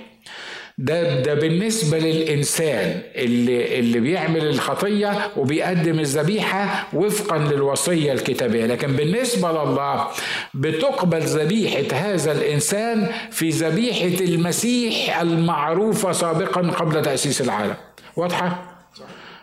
ده 0.78 1.20
ده 1.20 1.34
بالنسبة 1.34 1.98
للإنسان 1.98 3.00
اللي 3.14 3.78
اللي 3.78 4.00
بيعمل 4.00 4.46
الخطية 4.46 5.30
وبيقدم 5.36 5.98
الذبيحة 6.00 6.88
وفقا 6.92 7.38
للوصية 7.38 8.12
الكتابية، 8.12 8.66
لكن 8.66 8.92
بالنسبة 8.96 9.52
لله 9.52 10.08
بتقبل 10.54 11.20
ذبيحة 11.20 11.96
هذا 11.96 12.32
الإنسان 12.32 13.08
في 13.30 13.48
ذبيحة 13.50 14.24
المسيح 14.24 15.20
المعروفة 15.20 16.12
سابقا 16.12 16.60
قبل 16.60 17.02
تأسيس 17.02 17.40
العالم. 17.40 17.74
واضحة؟ 18.16 18.72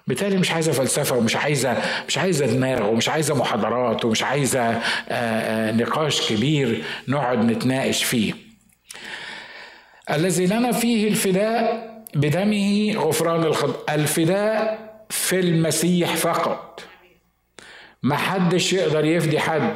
بالتالي 0.08 0.38
مش 0.38 0.52
عايزة 0.52 0.72
فلسفة 0.72 1.18
ومش 1.18 1.36
عايزة 1.36 1.78
مش 2.08 2.18
عايزة 2.18 2.46
دماغ 2.46 2.90
ومش 2.90 3.10
عايزة 3.10 3.36
محاضرات 3.36 4.06
ومش 4.06 4.24
عايزة 4.24 4.80
نقاش 5.72 6.32
كبير 6.34 6.84
نقعد 7.08 7.46
نتناقش 7.46 8.04
فيه. 8.04 8.34
الذي 10.10 10.46
لنا 10.46 10.72
فيه 10.72 11.08
الفداء 11.08 11.94
بدمه 12.16 12.94
غفران 12.96 13.44
الخطايا 13.44 13.94
الفداء 13.94 14.80
في 15.10 15.40
المسيح 15.40 16.16
فقط. 16.16 16.84
ما 18.04 18.16
حدش 18.16 18.74
يقدر 18.74 19.06
يفدي 19.06 19.40
حد. 19.40 19.76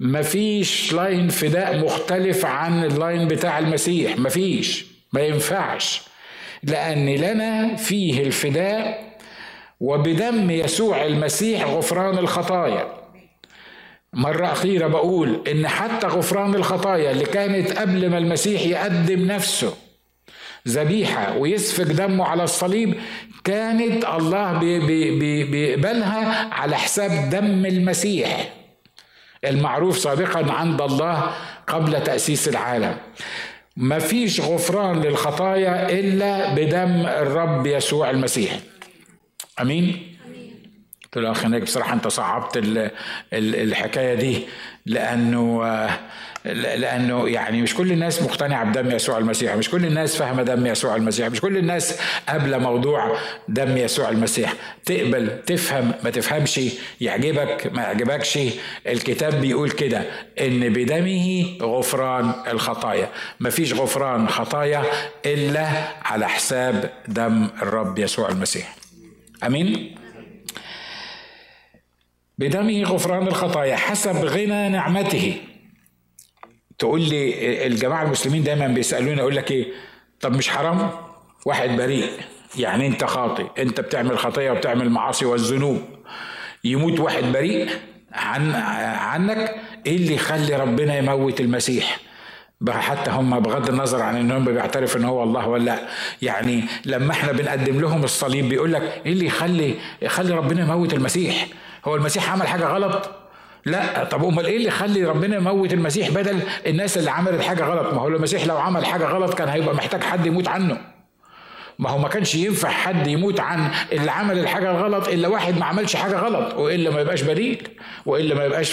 مفيش 0.00 0.92
line 0.92 1.28
فداء 1.28 1.78
مختلف 1.84 2.46
عن 2.46 2.84
ال 2.84 2.93
line 2.93 3.28
بتاع 3.28 3.58
المسيح. 3.58 4.18
مفيش 4.18 4.86
ما 5.12 5.20
ينفعش. 5.20 6.02
لأن 6.62 7.08
لنا 7.08 7.76
فيه 7.76 8.22
الفداء 8.22 9.10
وبدم 9.80 10.50
يسوع 10.50 11.04
المسيح 11.04 11.64
غفران 11.64 12.18
الخطايا. 12.18 12.99
مرة 14.12 14.52
أخيرة 14.52 14.86
بقول 14.86 15.48
إن 15.48 15.68
حتى 15.68 16.06
غفران 16.06 16.54
الخطايا 16.54 17.10
اللي 17.10 17.24
كانت 17.24 17.72
قبل 17.78 18.10
ما 18.10 18.18
المسيح 18.18 18.62
يقدم 18.62 19.26
نفسه 19.26 19.74
ذبيحة 20.68 21.36
ويسفك 21.36 21.86
دمه 21.86 22.24
على 22.24 22.44
الصليب 22.44 22.94
كانت 23.44 24.04
الله 24.04 24.58
بيقبلها 25.50 26.54
على 26.54 26.76
حساب 26.76 27.30
دم 27.30 27.66
المسيح 27.66 28.52
المعروف 29.44 29.98
سابقا 29.98 30.52
عند 30.52 30.80
الله 30.82 31.32
قبل 31.66 32.02
تأسيس 32.02 32.48
العالم. 32.48 32.96
مفيش 33.76 34.40
غفران 34.40 35.00
للخطايا 35.00 35.90
إلا 36.00 36.54
بدم 36.54 37.06
الرب 37.06 37.66
يسوع 37.66 38.10
المسيح. 38.10 38.58
أمين؟ 39.60 40.09
قلت 41.14 41.24
له 41.24 41.30
أخي 41.30 41.48
ناجي 41.48 41.64
بصراحة 41.64 41.94
أنت 41.94 42.08
صعبت 42.08 42.60
الحكاية 43.32 44.14
دي 44.14 44.46
لأنه 44.86 45.64
لأنه 46.44 47.28
يعني 47.28 47.62
مش 47.62 47.74
كل 47.74 47.92
الناس 47.92 48.22
مقتنعة 48.22 48.64
بدم 48.64 48.90
يسوع 48.90 49.18
المسيح 49.18 49.54
مش 49.54 49.70
كل 49.70 49.84
الناس 49.84 50.16
فاهمة 50.16 50.42
دم 50.42 50.66
يسوع 50.66 50.96
المسيح 50.96 51.28
مش 51.28 51.40
كل 51.40 51.56
الناس 51.56 52.00
قابلة 52.28 52.58
موضوع 52.58 53.16
دم 53.48 53.76
يسوع 53.76 54.08
المسيح. 54.08 54.54
تقبل 54.86 55.42
تفهم 55.46 55.92
ما 56.04 56.10
تفهمش 56.10 56.60
يعجبك 57.00 57.70
ما 57.72 57.82
يعجبكش. 57.82 58.38
الكتاب 58.86 59.40
بيقول 59.40 59.70
كده 59.70 60.02
إن 60.40 60.72
بدمه 60.72 61.44
غفران 61.62 62.32
الخطايا. 62.48 63.08
مفيش 63.40 63.72
غفران 63.74 64.28
خطايا 64.28 64.82
إلا 65.26 65.68
على 66.02 66.28
حساب 66.28 66.90
دم 67.08 67.48
الرب 67.62 67.98
يسوع 67.98 68.28
المسيح. 68.28 68.76
آمين؟ 69.46 69.99
بدمه 72.40 72.82
غفران 72.82 73.26
الخطايا 73.26 73.76
حسب 73.76 74.24
غنى 74.24 74.68
نعمته. 74.68 75.36
تقول 76.78 77.00
لي 77.00 77.66
الجماعة 77.66 78.02
المسلمين 78.02 78.42
دايما 78.42 78.66
بيسألوني 78.66 79.20
أقول 79.20 79.36
لك 79.36 79.50
إيه؟ 79.50 79.66
طب 80.20 80.36
مش 80.36 80.48
حرام؟ 80.48 80.90
واحد 81.46 81.68
بريء. 81.76 82.10
يعني 82.58 82.86
أنت 82.86 83.04
خاطئ. 83.04 83.46
أنت 83.58 83.80
بتعمل 83.80 84.18
خطيه 84.18 84.50
وبتعمل 84.50 84.90
معاصي 84.90 85.24
والذنوب. 85.24 85.82
يموت 86.64 87.00
واحد 87.00 87.22
بريء 87.24 87.68
عن 88.12 88.54
عنك 88.96 89.54
إيه 89.86 89.96
اللي 89.96 90.14
يخلي 90.14 90.56
ربنا 90.56 90.98
يموت 90.98 91.40
المسيح؟ 91.40 91.98
حتى 92.70 93.10
هم 93.10 93.40
بغض 93.40 93.68
النظر 93.68 94.02
عن 94.02 94.16
إنهم 94.16 94.44
بيعترف 94.44 94.96
إن 94.96 95.04
هو 95.04 95.22
الله 95.22 95.48
ولا 95.48 95.64
لأ. 95.64 95.88
يعني 96.22 96.64
لما 96.84 97.12
إحنا 97.12 97.32
بنقدم 97.32 97.80
لهم 97.80 98.04
الصليب 98.04 98.48
بيقول 98.48 98.72
لك 98.72 99.02
إيه 99.06 99.12
اللي 99.12 99.26
يخلي 99.26 99.74
يخلي 100.02 100.34
ربنا 100.34 100.62
يموت 100.62 100.94
المسيح؟ 100.94 101.46
هو 101.84 101.96
المسيح 101.96 102.32
عمل 102.32 102.46
حاجة 102.46 102.64
غلط؟ 102.64 103.10
لا. 103.64 104.04
طب 104.04 104.24
أمال 104.24 104.46
إيه 104.46 104.56
اللي 104.56 104.68
يخلي 104.68 105.04
ربنا 105.04 105.36
يموت 105.36 105.72
المسيح 105.72 106.10
بدل 106.10 106.40
الناس 106.66 106.98
اللي 106.98 107.10
عملت 107.10 107.40
حاجة 107.42 107.64
غلط؟ 107.64 107.94
ما 107.94 108.00
هو 108.00 108.08
المسيح 108.08 108.46
لو 108.46 108.58
عمل 108.58 108.86
حاجة 108.86 109.04
غلط 109.04 109.34
كان 109.34 109.48
هيبقى 109.48 109.74
محتاج 109.74 110.02
حد 110.02 110.26
يموت 110.26 110.48
عنه. 110.48 110.80
ما 111.80 111.90
هو 111.90 111.98
ما 111.98 112.08
كانش 112.08 112.34
ينفع 112.34 112.68
حد 112.68 113.06
يموت 113.06 113.40
عن 113.40 113.70
اللي 113.92 114.10
عمل 114.10 114.38
الحاجة 114.38 114.70
الغلط 114.70 115.08
إلا 115.08 115.28
واحد 115.28 115.58
ما 115.58 115.64
عملش 115.64 115.96
حاجة 115.96 116.16
غلط 116.16 116.54
وإلا 116.54 116.90
ما 116.90 117.00
يبقاش 117.00 117.22
بديل 117.22 117.68
وإلا 118.06 118.34
ما 118.34 118.44
يبقاش 118.44 118.72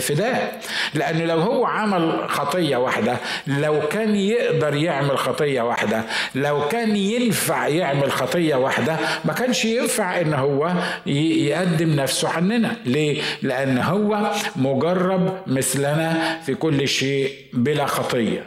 فداء 0.00 0.60
لأن 0.94 1.22
لو 1.22 1.38
هو 1.38 1.66
عمل 1.66 2.24
خطية 2.28 2.76
واحدة 2.76 3.16
لو 3.46 3.80
كان 3.88 4.16
يقدر 4.16 4.74
يعمل 4.74 5.18
خطية 5.18 5.62
واحدة 5.62 6.04
لو 6.34 6.68
كان 6.68 6.96
ينفع 6.96 7.68
يعمل 7.68 8.12
خطية 8.12 8.54
واحدة 8.54 8.96
ما 9.24 9.32
كانش 9.32 9.64
ينفع 9.64 10.20
إن 10.20 10.34
هو 10.34 10.72
يقدم 11.06 11.96
نفسه 11.96 12.28
عننا 12.28 12.76
ليه؟ 12.86 13.22
لأن 13.42 13.78
هو 13.78 14.30
مجرب 14.56 15.38
مثلنا 15.46 16.38
في 16.46 16.54
كل 16.54 16.88
شيء 16.88 17.32
بلا 17.52 17.86
خطية 17.86 18.44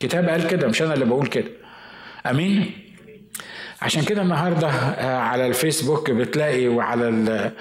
كتاب 0.00 0.28
قال 0.28 0.46
كده 0.46 0.66
مش 0.68 0.82
أنا 0.82 0.94
اللي 0.94 1.04
بقول 1.04 1.26
كده 1.26 1.48
أمين؟ 2.30 2.85
عشان 3.82 4.04
كده 4.04 4.22
النهارده 4.22 4.68
آه، 4.68 5.18
على 5.18 5.46
الفيسبوك 5.46 6.10
بتلاقي 6.10 6.68
وعلى 6.68 7.52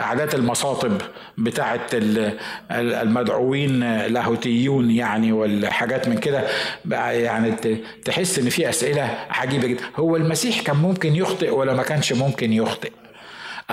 أعداد 0.00 0.34
المصاطب 0.34 0.92
بتاعه 1.38 1.80
المدعوين 2.70 3.80
لاهوتيون 4.06 4.90
يعني 4.90 5.32
والحاجات 5.32 6.08
من 6.08 6.18
كده. 6.18 6.44
يعني 6.90 7.52
تحس 8.04 8.38
إن 8.38 8.48
في 8.48 8.68
أسئلة 8.68 9.18
عجيبة 9.30 9.68
جدا. 9.68 9.82
هو 9.96 10.16
المسيح 10.16 10.60
كان 10.60 10.76
ممكن 10.76 11.16
يخطئ 11.16 11.50
ولا 11.50 11.74
ما 11.74 11.82
كانش 11.82 12.12
ممكن 12.12 12.52
يخطئ؟ 12.52 12.92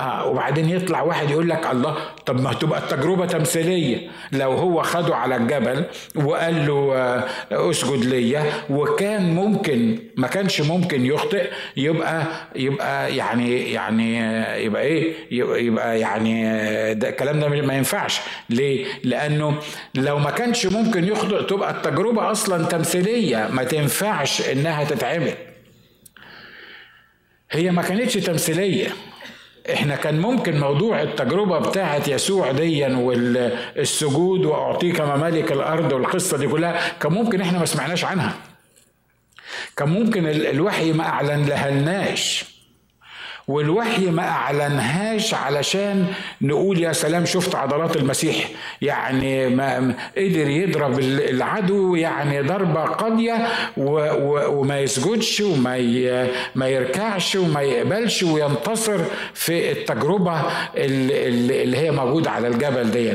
آه 0.00 0.26
وبعدين 0.26 0.70
يطلع 0.70 1.02
واحد 1.02 1.30
يقول 1.30 1.48
لك 1.48 1.66
الله 1.72 1.96
طب 2.26 2.40
ما 2.40 2.52
تبقى 2.52 2.78
التجربة 2.78 3.26
تمثيلية. 3.26 4.10
لو 4.32 4.52
هو 4.52 4.82
خده 4.82 5.16
على 5.16 5.36
الجبل 5.36 5.84
وقال 6.16 6.66
له 6.66 6.92
آه 6.96 7.24
اسجد 7.52 8.04
ليا 8.04 8.44
وكان 8.70 9.34
ممكن 9.34 9.98
ما 10.16 10.28
كانش 10.28 10.60
ممكن 10.60 11.06
يخطئ 11.06 11.50
يبقى 11.76 12.26
يبقى 12.56 13.16
يعني 13.16 13.72
يعني 13.72 14.16
يبقى 14.64 14.82
إيه 14.82 15.14
يبقى 15.66 16.00
يعني 16.00 16.34
ده 16.94 17.08
الكلام 17.08 17.40
ده 17.40 17.48
ما 17.48 17.74
ينفعش. 17.74 18.20
ليه؟ 18.50 18.86
لأنه 19.04 19.58
لو 19.94 20.18
ما 20.18 20.30
كانش 20.30 20.66
ممكن 20.66 21.04
يخطئ 21.04 21.42
تبقى 21.46 21.70
التجربة 21.70 22.30
أصلا 22.30 22.64
تمثيلية. 22.66 23.48
ما 23.52 23.64
تنفعش 23.64 24.48
إنها 24.48 24.84
تتعمل. 24.84 25.34
هي 27.50 27.70
ما 27.70 27.82
كانتش 27.82 28.14
تمثيلية. 28.14 28.88
إحنا 29.74 29.96
كان 29.96 30.20
ممكن 30.20 30.60
موضوع 30.60 31.02
التجربة 31.02 31.58
بتاعه 31.58 32.02
يسوع 32.08 32.52
ديا 32.52 32.88
والسجود 32.96 34.44
وأعطيك 34.44 35.00
ممالك 35.00 35.52
الأرض 35.52 35.92
والقصة 35.92 36.36
دي 36.38 36.48
كلها 36.48 36.92
كان 37.00 37.12
ممكن 37.12 37.40
إحنا 37.40 37.58
ما 37.58 37.64
سمعناش 37.66 38.04
عنها. 38.04 38.34
كان 39.76 39.88
ممكن 39.88 40.26
الوحي 40.26 40.92
ما 40.92 41.04
أعلن 41.04 41.44
لهالناش 41.46 42.44
والوحي 43.50 44.06
ما 44.10 44.22
أعلنهاش 44.22 45.34
علشان 45.34 46.06
نقول 46.42 46.80
يا 46.80 46.92
سلام 46.92 47.24
شفت 47.26 47.54
عضلات 47.54 47.96
المسيح. 47.96 48.48
يعني 48.82 49.48
ما 49.48 49.94
قدر 50.16 50.48
يضرب 50.48 50.98
العدو 51.00 51.94
يعني 51.94 52.40
ضربة 52.42 52.84
قاضية 52.84 53.46
وما 53.76 54.80
يسجدش 54.80 55.40
وما 55.40 55.78
ما 56.54 56.68
يركعش 56.68 57.36
وما 57.36 57.62
يقبلش 57.62 58.22
وينتصر 58.22 58.98
في 59.34 59.72
التجربة 59.72 60.42
اللي 60.76 61.76
هي 61.78 61.90
موجودة 61.90 62.30
على 62.30 62.48
الجبل 62.48 62.90
دي 62.90 63.12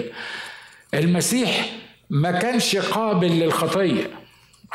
المسيح 0.94 1.66
ما 2.10 2.32
كانش 2.32 2.76
قابل 2.78 3.28
للخطية. 3.40 4.04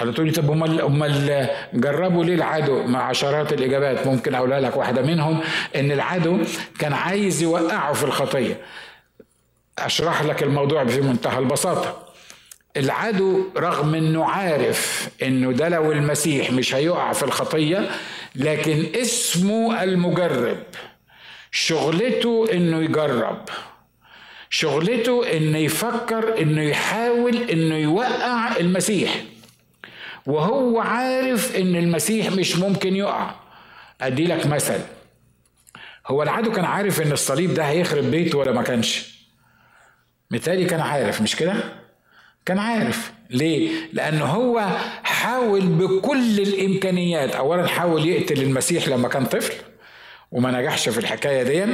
تقول 0.09 0.27
لي 0.27 0.33
طب 0.33 0.51
امال 0.51 0.81
امال 0.81 1.47
جربوا 1.75 2.25
ليه 2.25 2.35
العدو؟ 2.35 2.83
مع 2.83 3.03
عشرات 3.03 3.53
الإجابات. 3.53 4.07
ممكن 4.07 4.35
أقولها 4.35 4.61
لك 4.61 4.77
واحدة 4.77 5.03
منهم 5.03 5.41
إن 5.77 5.93
العدو 5.93 6.39
كان 6.79 6.93
عايز 6.93 7.43
يوقعه 7.43 7.93
في 7.93 8.05
الخطية. 8.05 8.61
أشرح 9.79 10.23
لك 10.23 10.43
الموضوع 10.43 10.85
في 10.85 11.01
منتهى 11.01 11.39
البساطة. 11.39 12.07
العدو 12.77 13.45
رغم 13.57 13.95
إنه 13.95 14.25
عارف 14.25 15.09
إنه 15.23 15.53
ده 15.53 15.69
لو 15.69 15.93
المسيح 15.93 16.53
مش 16.53 16.75
هيقع 16.75 17.13
في 17.13 17.23
الخطية 17.23 17.91
لكن 18.35 18.87
اسمه 19.01 19.83
المجرب. 19.83 20.57
شغلته 21.51 22.47
إنه 22.53 22.79
يجرب. 22.83 23.39
شغلته 24.51 25.37
إنه 25.37 25.59
يفكر 25.59 26.39
إنه 26.43 26.63
يحاول 26.63 27.37
إنه 27.37 27.75
يوقع 27.75 28.57
المسيح. 28.57 29.15
وهو 30.27 30.81
عارف 30.81 31.57
إن 31.57 31.77
المسيح 31.77 32.33
مش 32.33 32.57
ممكن 32.57 32.97
يقع. 32.97 33.31
أدي 34.01 34.27
لك 34.27 34.47
مثل. 34.47 34.81
هو 36.07 36.23
العدو 36.23 36.53
كان 36.53 36.65
عارف 36.65 37.03
إن 37.03 37.13
الصليب 37.13 37.55
ده 37.55 37.65
هيخرب 37.65 38.05
بيته 38.05 38.39
ولا 38.39 38.53
ما 38.53 38.63
كانش. 38.63 39.21
مثالي 40.31 40.65
كان 40.65 40.81
عارف 40.81 41.23
مش 41.23 41.37
كده؟ 41.37 41.55
كان 42.47 42.59
عارف. 42.59 43.13
ليه؟ 43.31 43.71
لأنه 43.93 44.25
هو 44.25 44.69
حاول 45.03 45.61
بكل 45.67 46.41
الإمكانيات. 46.41 47.35
اولا 47.37 47.67
حاول 47.67 48.07
يقتل 48.09 48.43
المسيح 48.43 48.89
لما 48.89 49.09
كان 49.09 49.25
طفل 49.27 49.55
وما 50.33 50.51
نجحش 50.51 50.89
في 50.89 50.99
الحكاية 50.99 51.43
دي. 51.43 51.73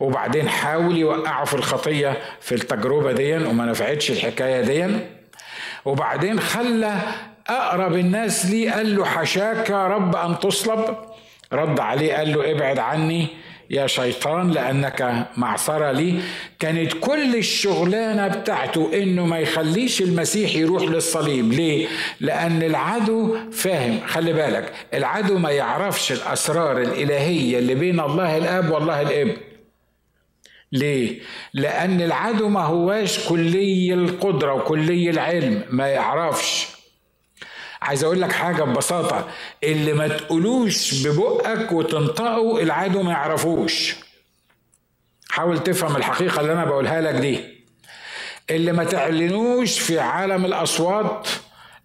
وبعدين 0.00 0.48
حاول 0.48 0.96
يوقعه 0.96 1.44
في 1.44 1.54
الخطية 1.54 2.16
في 2.40 2.54
التجربة 2.54 3.12
دي 3.12 3.36
وما 3.36 3.66
نفعتش 3.66 4.10
الحكاية 4.10 4.60
دي. 4.60 4.96
وبعدين 5.84 6.40
خلى 6.40 6.98
أقرب 7.50 7.96
الناس 7.96 8.46
لي 8.46 8.68
قال 8.68 8.96
له 8.96 9.04
حشاك 9.04 9.70
يا 9.70 9.86
رب 9.86 10.16
أن 10.16 10.38
تصلب. 10.38 10.96
رد 11.52 11.80
عليه 11.80 12.14
قال 12.14 12.32
له 12.32 12.50
ابعد 12.52 12.78
عني 12.78 13.26
يا 13.70 13.86
شيطان 13.86 14.50
لأنك 14.50 15.26
معصرة 15.36 15.92
لي. 15.92 16.20
كانت 16.58 16.92
كل 17.00 17.36
الشغلانة 17.36 18.28
بتاعته 18.28 18.90
إنه 18.94 19.26
ما 19.26 19.38
يخليش 19.38 20.02
المسيح 20.02 20.56
يروح 20.56 20.82
للصليب. 20.82 21.52
ليه؟ 21.52 21.86
لأن 22.20 22.62
العدو 22.62 23.36
فاهم. 23.52 24.00
خلي 24.06 24.32
بالك 24.32 24.72
العدو 24.94 25.38
ما 25.38 25.50
يعرفش 25.50 26.12
الأسرار 26.12 26.78
الإلهية 26.82 27.58
اللي 27.58 27.74
بين 27.74 28.00
الله 28.00 28.36
الآب 28.36 28.70
والله 28.70 29.00
الابن. 29.02 29.36
ليه؟ 30.72 31.20
لأن 31.54 32.00
العدو 32.00 32.48
ما 32.48 32.60
هواش 32.60 33.28
كلي 33.28 33.94
القدرة 33.94 34.54
وكلي 34.54 35.10
العلم. 35.10 35.62
ما 35.70 35.86
يعرفش. 35.86 36.79
عايز 37.90 38.04
أقول 38.04 38.20
لك 38.20 38.32
حاجة 38.32 38.62
ببساطة 38.62 39.28
اللي 39.64 39.92
ما 39.92 40.08
تقولوش 40.08 41.06
ببقك 41.06 41.72
وتنطقه 41.72 42.62
العدو 42.62 43.02
ما 43.02 43.12
يعرفوش. 43.12 43.94
حاول 45.30 45.62
تفهم 45.62 45.96
الحقيقة 45.96 46.40
اللي 46.40 46.52
أنا 46.52 46.64
بقولها 46.64 47.00
لك 47.00 47.14
دي. 47.14 47.64
اللي 48.50 48.72
ما 48.72 48.84
تعلنوش 48.84 49.78
في 49.78 50.00
عالم 50.00 50.44
الأصوات 50.44 51.28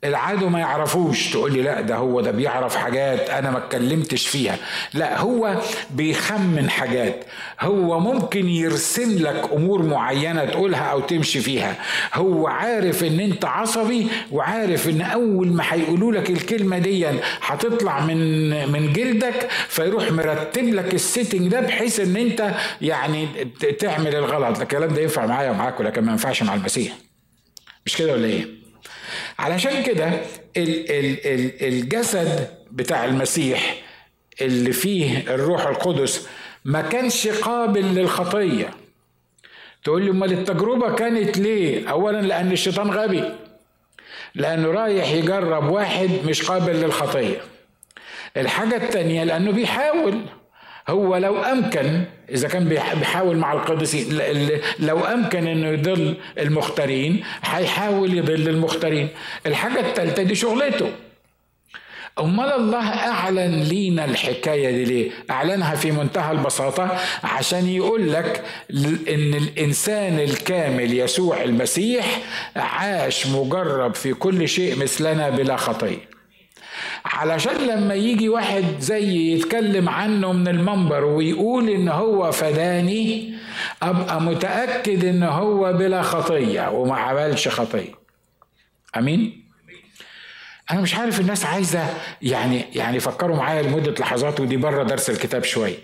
العدو 0.03 0.49
ما 0.49 0.59
يعرفوش. 0.59 1.31
تقول 1.31 1.53
لي 1.53 1.61
لا 1.61 1.81
ده 1.81 1.95
هو 1.95 2.21
ده 2.21 2.31
بيعرف 2.31 2.75
حاجات 2.75 3.29
أنا 3.29 3.51
ما 3.51 3.57
اتكلمتش 3.57 4.27
فيها. 4.27 4.57
لا 4.93 5.19
هو 5.19 5.61
بيخمن 5.89 6.69
حاجات. 6.69 7.25
هو 7.61 7.99
ممكن 7.99 8.49
يرسم 8.49 9.17
لك 9.19 9.49
أمور 9.53 9.83
معينة 9.83 10.45
تقولها 10.45 10.83
أو 10.83 10.99
تمشي 10.99 11.39
فيها. 11.39 11.75
هو 12.13 12.47
عارف 12.47 13.03
إن 13.03 13.19
أنت 13.19 13.45
عصبي 13.45 14.07
وعارف 14.31 14.89
إن 14.89 15.01
أول 15.01 15.47
ما 15.47 15.63
هيقولوا 15.69 16.11
لك 16.11 16.29
الكلمة 16.29 16.77
دي 16.77 17.07
هتطلع 17.41 17.99
من 17.99 18.49
من 18.71 18.93
جلدك 18.93 19.47
فيروح 19.67 20.11
مرتب 20.11 20.63
لك 20.73 20.93
السيتنج 20.93 21.47
ده 21.47 21.59
بحيث 21.59 21.99
إن 21.99 22.15
أنت 22.15 22.53
يعني 22.81 23.27
تعمل 23.79 24.15
الغلط. 24.15 24.61
الكلام 24.61 24.93
ده 24.93 25.01
ينفع 25.01 25.25
معايا 25.25 25.51
ومعاك 25.51 25.81
لكن 25.81 26.01
ما 26.03 26.11
ينفعش 26.11 26.43
مع 26.43 26.53
المسيح. 26.53 26.93
مش 27.85 27.97
كده 27.97 28.13
ولا 28.13 28.25
إيه؟ 28.27 28.64
علشان 29.39 29.83
كده 29.83 30.11
الجسد 31.61 32.49
بتاع 32.71 33.05
المسيح 33.05 33.75
اللي 34.41 34.71
فيه 34.71 35.17
الروح 35.17 35.67
القدس 35.67 36.27
ما 36.65 36.81
كانش 36.81 37.27
قابل 37.27 37.95
للخطية. 37.95 38.69
تقول 39.83 40.01
لي 40.05 40.09
أمال 40.11 40.33
التجربة 40.33 40.95
كانت 40.95 41.37
ليه؟ 41.37 41.89
اولا 41.89 42.21
لأن 42.21 42.51
الشيطان 42.51 42.89
غبي. 42.91 43.23
لأنه 44.35 44.67
رايح 44.71 45.11
يجرب 45.11 45.69
واحد 45.69 46.09
مش 46.25 46.41
قابل 46.41 46.73
للخطية. 46.73 47.41
الحاجة 48.37 48.75
الثانية 48.75 49.23
لأنه 49.23 49.51
بيحاول. 49.51 50.21
هو 50.89 51.17
لو 51.17 51.37
أمكن 51.41 52.03
إذا 52.29 52.47
كان 52.47 52.69
بيحاول 52.69 53.37
مع 53.37 53.53
القديسين 53.53 54.19
لو 54.79 54.99
أمكن 54.99 55.47
إنه 55.47 55.67
يضل 55.67 56.15
المختارين 56.39 57.23
هيحاول 57.43 58.17
يضل 58.17 58.49
المختارين. 58.49 59.07
الحاجة 59.45 59.79
الثالثه 59.79 60.23
دي 60.23 60.35
شغلته. 60.35 60.91
أمال 62.19 62.51
الله 62.51 62.87
أعلن 62.89 63.63
لينا 63.63 64.05
الحكاية 64.05 64.71
دي 64.71 64.85
ليه؟ 64.85 65.11
أعلنها 65.31 65.75
في 65.75 65.91
منتهى 65.91 66.31
البساطة 66.31 66.97
عشان 67.23 67.67
يقول 67.67 68.13
لك 68.13 68.43
إن 69.09 69.33
الإنسان 69.33 70.19
الكامل 70.19 70.93
يسوع 70.99 71.43
المسيح 71.43 72.19
عاش 72.55 73.27
مجرب 73.27 73.95
في 73.95 74.13
كل 74.13 74.49
شيء 74.49 74.77
مثلنا 74.79 75.29
بلا 75.29 75.55
خطية. 75.55 76.14
علشان 77.05 77.55
لما 77.55 77.93
يجي 77.93 78.29
واحد 78.29 78.63
زي 78.79 79.33
يتكلم 79.33 79.89
عنه 79.89 80.31
من 80.33 80.47
المنبر 80.47 81.03
ويقول 81.03 81.69
إن 81.69 81.87
هو 81.89 82.31
فداني 82.31 83.35
أبقى 83.83 84.21
متأكد 84.21 85.05
إن 85.05 85.23
هو 85.23 85.73
بلا 85.73 86.01
خطية 86.01 86.69
وما 86.71 86.95
عملش 86.95 87.47
خطية. 87.47 87.91
أمين؟ 88.97 89.45
أنا 90.71 90.81
مش 90.81 90.95
عارف 90.95 91.19
الناس 91.19 91.45
عايزة 91.45 91.89
يعني 92.21 92.65
يعني 92.75 92.99
فكروا 92.99 93.37
معايا 93.37 93.61
لمدة 93.61 93.91
لحظات 93.99 94.39
ودي 94.39 94.57
بره 94.57 94.83
درس 94.83 95.09
الكتاب 95.09 95.43
شوية. 95.43 95.77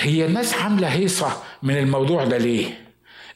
هي 0.00 0.26
الناس 0.26 0.54
عاملة 0.54 0.88
هيصة 0.88 1.42
من 1.62 1.76
الموضوع 1.76 2.24
ده 2.24 2.38
ليه؟ 2.38 2.89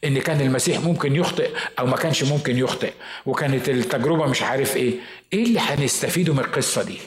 إن 0.04 0.18
كان 0.18 0.40
المسيح 0.40 0.80
ممكن 0.80 1.16
يخطئ 1.16 1.50
أو 1.78 1.86
ما 1.86 1.96
كانش 1.96 2.22
ممكن 2.24 2.58
يخطئ. 2.58 2.92
وكانت 3.26 3.68
التجربة 3.68 4.26
مش 4.26 4.42
عارف 4.42 4.76
إيه. 4.76 4.94
إيه 5.32 5.44
اللي 5.44 5.60
هنستفيده 5.60 6.32
من 6.32 6.38
القصة 6.38 6.82
دي؟ 6.82 6.98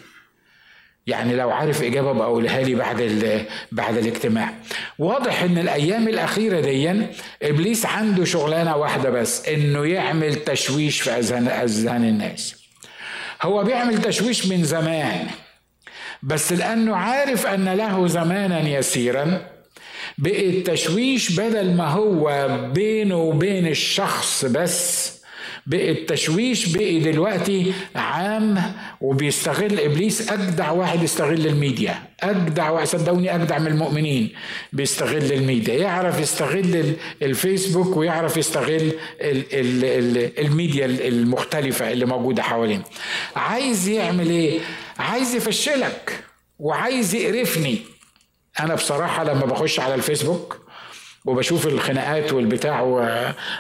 يعني 1.08 1.36
لو 1.36 1.50
عارف 1.50 1.84
إجابة 1.84 2.12
بقولها 2.12 2.62
لي 2.62 2.76
بعد 2.76 3.46
بعد 3.72 3.98
الاجتماع. 3.98 4.54
واضح 5.00 5.44
إن 5.44 5.58
الأيام 5.58 6.08
الأخيرة 6.08 6.60
دي 6.60 7.08
إبليس 7.44 7.86
عنده 7.86 8.26
شغلانة 8.26 8.76
واحدة 8.76 9.10
بس 9.10 9.48
إنه 9.48 9.86
يعمل 9.86 10.36
تشويش 10.36 11.02
في 11.02 11.10
أذهان 11.12 11.48
أذهان 11.48 12.04
الناس. 12.04 12.56
هو 13.42 13.64
بيعمل 13.64 14.02
تشويش 14.02 14.46
من 14.46 14.64
زمان 14.64 15.28
بس 16.24 16.54
لأنه 16.54 16.96
عارف 16.96 17.46
أن 17.48 17.70
له 17.70 18.08
زمانا 18.08 18.60
يسيرا 18.60 19.57
بقي 20.18 20.50
التشويش 20.50 21.32
بدل 21.40 21.74
ما 21.74 21.88
هو 21.88 22.48
بينه 22.74 23.18
وبين 23.18 23.68
الشخص 23.68 24.46
بس. 24.46 25.08
بقي 25.68 25.92
التشويش 25.92 26.76
بقي 26.78 27.00
دلوقتي 27.00 27.74
عام 27.96 28.74
وبيستغل 29.02 29.80
إبليس 29.80 30.32
أجدع 30.32 30.72
واحد 30.72 31.04
يستغل 31.04 31.48
الميديا. 31.48 32.04
أجدع 32.24 32.70
واحد 32.70 32.88
صدقوني 32.88 33.36
أجدع 33.36 33.60
من 33.60 33.68
المؤمنين 33.68 34.30
بيستغل 34.74 35.34
الميديا. 35.34 35.74
يعرف 35.74 36.20
يستغل 36.20 36.94
الفيسبوك 37.22 37.98
ويعرف 37.98 38.38
يستغل 38.38 38.92
الميديا 40.40 40.86
المختلفة 40.86 41.92
اللي 41.92 42.06
موجودة 42.06 42.44
حوالينا 42.44 42.84
عايز 43.36 43.88
يعمل 43.88 44.30
إيه؟ 44.30 44.60
عايز 45.00 45.36
يفشلك 45.36 46.24
وعايز 46.60 47.16
يقرفني. 47.16 47.78
أنا 48.60 48.76
بصراحة 48.76 49.24
لما 49.24 49.46
بخش 49.46 49.80
على 49.80 49.96
الفيسبوك 49.96 50.58
وبشوف 51.26 51.68
الخناقات 51.68 52.34
والبتاع 52.34 52.82
و... 52.82 53.08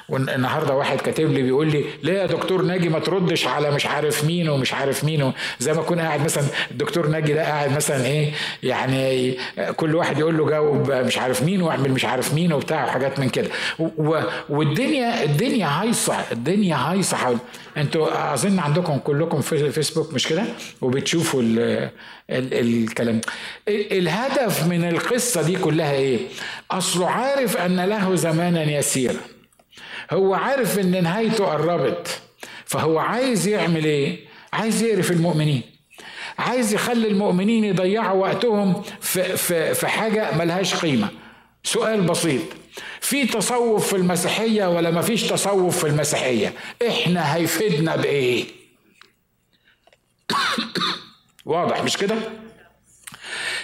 والنهاردة 0.10 0.74
واحد 0.76 1.02
كاتب 1.02 1.32
لي 1.32 1.42
بيقول 1.42 1.72
لي 1.72 1.86
ليه 2.04 2.14
يا 2.14 2.26
دكتور 2.26 2.62
ناجي 2.62 2.90
ما 2.90 3.00
تردش 3.00 3.48
على 3.48 3.72
مش 3.72 3.86
عارف 3.86 4.24
مين 4.24 4.50
ومش 4.50 4.74
عارف 4.74 5.04
مين؟ 5.04 5.32
زي 5.60 5.74
ما 5.74 5.82
اكون 5.82 6.00
قاعد 6.00 6.22
مثلا 6.22 6.44
الدكتور 6.72 7.08
ناجي 7.08 7.34
ده 7.34 7.42
قاعد 7.44 7.72
مثلا 7.76 8.06
إيه 8.06 8.32
يعني 8.64 9.38
كل 9.76 9.96
واحد 9.96 10.20
يقول 10.20 10.38
له 10.38 10.50
جاوب 10.50 10.92
مش 10.92 11.18
عارف 11.18 11.44
مين 11.44 11.62
واعمل 11.62 11.92
مش 11.92 12.06
عارف 12.06 12.34
مين 12.34 12.54
وبتاع 12.54 12.86
وحاجات 12.86 13.20
من 13.20 13.30
كده. 13.30 13.50
و... 13.80 14.22
والدنيا 14.50 15.24
الدنيا 15.24 15.68
هايصة 15.68 16.16
الدنيا 16.32 16.76
هايصة 16.76 17.18
حول 17.18 17.38
أنتوا 17.78 18.34
أظن 18.34 18.60
عندكم 18.60 18.98
كلكم 18.98 19.42
في 19.42 19.72
فيسبوك 19.72 20.14
مش 20.14 20.28
كده؟ 20.28 20.44
وبتشوفوا 20.82 21.42
ال... 21.42 21.90
ال... 22.30 22.54
الكلام. 22.54 23.22
الهدف 23.68 24.68
من 24.68 24.90
القصة 24.90 25.42
دي 25.42 25.56
كلها 25.56 25.92
إيه؟ 25.92 26.20
أصله 26.72 27.10
عارف 27.10 27.58
أن 27.58 27.80
له 27.86 28.16
زمانا 28.16 28.64
يسيرا. 28.64 29.22
هو 30.12 30.34
عارف 30.34 30.80
أن 30.80 31.04
نهايته 31.04 31.46
قربت. 31.46 32.22
فهو 32.66 33.00
عايز 33.00 33.48
يعمل 33.48 33.86
إيه؟ 33.86 34.20
عايز 34.54 34.84
يقرف 34.84 35.12
المؤمنين. 35.12 35.62
عايز 36.40 36.74
يخلي 36.74 37.08
المؤمنين 37.08 37.64
يضيعوا 37.64 38.22
وقتهم 38.22 38.82
في, 39.02 39.38
في, 39.38 39.74
في 39.74 39.88
حاجة 39.88 40.38
ملهاش 40.38 40.76
قيمة. 40.76 41.10
سؤال 41.64 42.02
بسيط. 42.02 42.42
في 43.02 43.26
تصوف 43.26 43.88
في 43.88 43.96
المسيحية 43.96 44.66
ولا 44.66 44.92
ما 44.92 45.02
فيش 45.02 45.24
تصوف 45.24 45.78
في 45.80 45.88
المسيحية؟ 45.88 46.54
إحنا 46.88 47.36
هيفيدنا 47.36 47.96
بإيه؟ 47.96 48.46
واضح 51.48 51.84
مش 51.84 51.98
كده؟ 51.98 52.16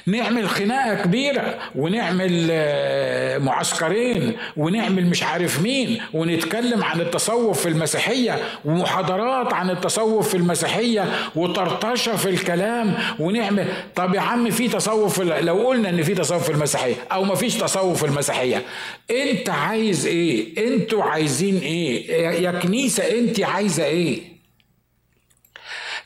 نعمل 0.06 0.50
خناقة 0.50 1.04
كبيرة 1.04 1.60
ونعمل 1.76 2.48
آه، 2.52 3.38
معسكرين 3.38 4.34
ونعمل 4.58 5.06
مش 5.06 5.24
عارف 5.24 5.62
مين 5.62 6.02
ونتكلم 6.14 6.84
عن 6.84 7.02
التصوف 7.02 7.62
في 7.62 7.70
المسيحية 7.70 8.40
ومحاضرات 8.66 9.54
عن 9.54 9.70
التصوف 9.70 10.30
في 10.30 10.38
المسيحية 10.38 11.06
وطرطشة 11.36 12.16
في 12.16 12.30
الكلام 12.30 12.94
ونعمل 13.20 13.68
طب 13.96 14.16
يا 14.16 14.22
عم 14.22 14.50
في 14.50 14.68
تصوف 14.68 15.22
لو 15.22 15.68
قلنا 15.68 15.90
إن 15.90 16.04
في 16.04 16.16
تصوف 16.16 16.44
في 16.44 16.52
المسيحية 16.52 16.96
أو 17.12 17.24
ما 17.24 17.36
فيش 17.36 17.56
تصوف 17.56 18.00
في 18.00 18.06
المسيحية 18.06 18.62
أنت 19.12 19.50
عايز 19.50 20.06
إيه؟ 20.06 20.68
أنتوا 20.68 21.04
عايزين 21.04 21.58
إيه؟ 21.58 22.12
يا 22.44 22.52
كنيسة 22.52 23.04
أنت 23.20 23.40
عايزة 23.40 23.86
إيه؟ 23.86 24.33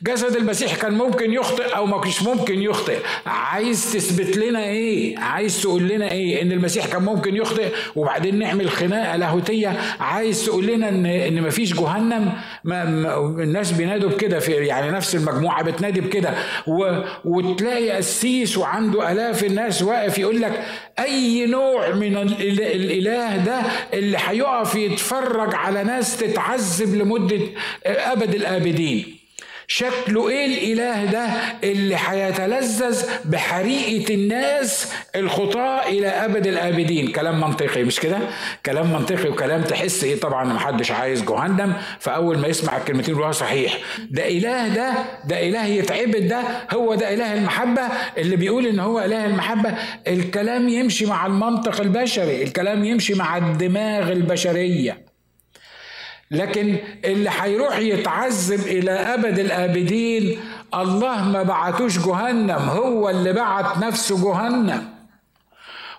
جسد 0.04 0.36
المسيح 0.36 0.76
كان 0.76 0.94
ممكن 0.94 1.34
يخطئ 1.34 1.76
أو 1.76 1.86
ما 1.86 2.02
كانش 2.02 2.24
ممكن 2.24 2.62
يخطئ. 2.62 2.98
عايز 3.26 3.94
تثبت 3.94 4.38
لنا 4.38 4.64
إيه؟ 4.64 5.18
عايز 5.20 5.62
تقول 5.62 5.88
لنا 5.88 6.12
إيه؟ 6.12 6.42
إن 6.42 6.52
المسيح 6.52 6.86
كان 6.86 7.02
ممكن 7.04 7.36
يخطئ 7.36 7.72
وبعدين 7.96 8.40
نعمل 8.40 8.70
خناقة 8.70 9.16
لاهوتية. 9.16 9.78
عايز 10.00 10.46
تقول 10.46 10.66
لنا 10.68 10.90
ان 10.90 11.06
إن 11.06 11.42
مفيش 11.42 11.74
جهنم؟ 11.74 12.32
ما 12.64 12.84
الناس 13.44 13.72
بينادوا 13.72 14.10
بكده 14.10 14.40
في 14.40 14.52
يعني 14.52 14.92
نفس 14.92 15.16
المجموعة 15.16 15.64
بتنادي 15.64 16.02
بكده. 16.02 16.34
وتلاقي 17.26 17.92
قسيس 17.92 18.58
وعنده 18.58 19.12
آلاف 19.12 19.44
الناس 19.44 19.82
واقف 19.84 20.18
يقول 20.18 20.42
لك 20.42 20.64
أي 21.00 21.46
نوع 21.46 21.90
من 21.94 22.18
الإله 22.18 23.38
ده 23.38 23.62
اللي 23.94 24.18
هيقف 24.26 24.76
يتفرج 24.76 25.56
على 25.56 25.84
ناس 25.84 26.18
تتعذب 26.18 26.96
لمدة 26.96 27.40
أبد 27.86 28.36
الآبدين. 28.36 29.17
شكله 29.70 30.30
إيه 30.30 30.46
الإله 30.46 31.06
ده 31.12 31.28
اللي 31.64 31.96
هيتلذذ 32.08 33.04
بحريقة 33.26 34.14
الناس 34.14 34.94
الخطاة 35.16 35.88
إلى 35.90 36.08
أبد 36.08 36.48
الآبدين؟ 36.48 37.08
كلام 37.12 37.40
منطقي 37.42 37.84
مش 37.84 38.00
كده؟ 38.00 38.20
كلام 38.66 38.94
منطقي 38.94 39.30
وكلام 39.30 39.62
تحس 39.62 40.04
إيه؟ 40.04 40.20
طبعا 40.20 40.44
محدش 40.44 40.92
عايز 40.92 41.22
جهنم 41.24 41.74
فأول 42.00 42.38
ما 42.38 42.48
يسمع 42.48 42.78
الكلمتين 42.78 43.16
يقول 43.16 43.36
صحيح. 43.36 43.78
ده 44.12 44.28
إله 44.28 44.68
ده 44.68 44.94
ده 45.26 45.48
إله 45.48 45.66
يتعبد 45.66 46.28
ده 46.28 46.42
هو 46.74 46.96
ده 46.96 47.14
إله 47.14 47.34
المحبة 47.34 47.82
اللي 48.18 48.36
بيقول 48.36 48.66
إن 48.68 48.80
هو 48.80 49.00
إله 49.00 49.26
المحبة. 49.26 49.74
الكلام 50.08 50.70
يمشي 50.70 51.06
مع 51.06 51.26
المنطق 51.26 51.82
البشري 51.82 52.44
الكلام 52.44 52.84
يمشي 52.86 53.14
مع 53.14 53.38
الدماغ 53.38 54.12
البشرية. 54.12 55.07
لكن 56.32 56.78
اللي 57.06 57.30
هيروح 57.42 57.78
يتعذب 57.78 58.60
إلى 58.60 58.92
أبد 58.92 59.40
الآبدين 59.40 60.40
الله 60.74 61.24
ما 61.24 61.44
بعتوش 61.44 61.98
جهنم 62.00 62.70
هو 62.70 63.10
اللي 63.10 63.34
بعت 63.34 63.78
نفسه 63.78 64.24
جهنم. 64.24 64.97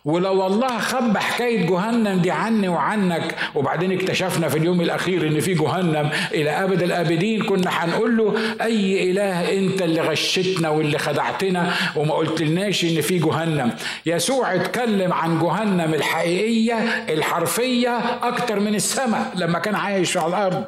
ولو 0.09 0.47
الله 0.47 0.79
خبى 0.79 1.19
حكاية 1.19 1.67
جهنم 1.67 2.19
دي 2.21 2.31
عني 2.31 2.69
وعنك 2.69 3.35
وبعدين 3.55 3.93
اكتشفنا 3.93 4.49
في 4.49 4.59
اليوم 4.59 4.81
الأخير 4.81 5.27
إن 5.27 5.41
في 5.41 5.55
جهنم. 5.55 6.11
إلى 6.35 6.51
أبد 6.51 6.83
الآبدين 6.83 7.43
كنا 7.43 7.71
هنقول 7.71 8.17
له 8.17 8.35
أي 8.63 9.11
إله 9.11 9.59
أنت 9.59 9.83
اللي 9.83 10.01
غشتنا 10.01 10.69
واللي 10.69 10.99
خدعتنا؟ 10.99 11.73
وما 11.97 12.15
قلتلناش 12.15 12.85
إن 12.85 13.01
في 13.01 13.19
جهنم. 13.19 13.73
يسوع 14.07 14.55
اتكلم 14.55 15.13
عن 15.13 15.39
جهنم 15.39 15.95
الحقيقية 15.95 16.75
الحرفية 17.09 17.99
أكتر 18.23 18.61
من 18.61 18.75
السماء 18.75 19.33
لما 19.35 19.59
كان 19.59 19.75
عايش 19.75 20.17
على 20.17 20.29
الأرض. 20.29 20.65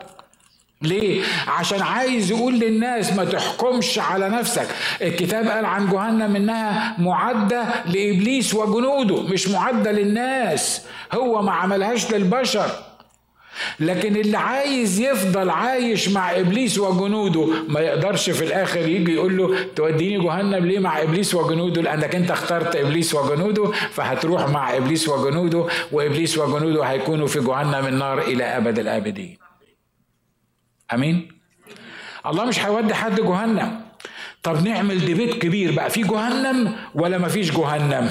ليه؟ 0.83 1.23
عشان 1.49 1.83
عايز 1.83 2.31
يقول 2.31 2.55
للناس 2.59 3.12
ما 3.12 3.25
تحكمش 3.25 3.99
على 3.99 4.29
نفسك. 4.29 4.66
الكتاب 5.03 5.49
قال 5.49 5.64
عن 5.64 5.88
جهنم 5.90 6.37
إنها 6.37 6.97
معدة 6.99 7.64
لإبليس 7.87 8.55
وجنوده 8.55 9.23
مش 9.23 9.49
معدة 9.49 9.93
للناس. 9.93 10.83
هو 11.12 11.43
ما 11.43 11.53
عملهاش 11.53 12.11
للبشر. 12.12 12.71
لكن 13.81 14.16
اللي 14.16 14.37
عايز 14.38 15.01
يفضل 15.01 15.51
عايش 15.51 16.09
مع 16.09 16.31
إبليس 16.38 16.79
وجنوده 16.79 17.47
ما 17.69 17.81
يقدرش 17.81 18.31
في 18.31 18.45
الآخر 18.45 18.88
يجي 18.88 19.12
يقول 19.14 19.37
له 19.37 19.57
توديني 19.77 20.25
جهنم 20.25 20.66
ليه 20.66 20.79
مع 20.79 21.03
إبليس 21.03 21.35
وجنوده؟ 21.35 21.83
لأنك 21.83 22.14
أنت 22.14 22.31
اخترت 22.31 22.77
إبليس 22.77 23.14
وجنوده 23.14 23.71
فهتروح 23.71 24.49
مع 24.49 24.77
إبليس 24.77 25.09
وجنوده 25.09 25.66
وإبليس 25.93 26.38
وجنوده 26.38 26.83
هيكونوا 26.85 27.27
في 27.27 27.40
جهنم 27.40 27.87
النار 27.87 28.19
إلى 28.23 28.45
أبد 28.45 28.79
الآبدين. 28.79 29.50
آمين. 30.94 31.29
الله 32.26 32.44
مش 32.44 32.61
هيودي 32.64 32.94
حد 32.94 33.20
جهنم. 33.20 33.81
طب 34.42 34.68
نعمل 34.68 35.05
ديبيت 35.07 35.35
كبير 35.42 35.72
بقى. 35.72 35.90
في 35.90 36.03
جهنم 36.03 36.72
ولا 36.94 37.18
ما 37.18 37.29
فيش 37.29 37.50
جهنم؟ 37.53 38.11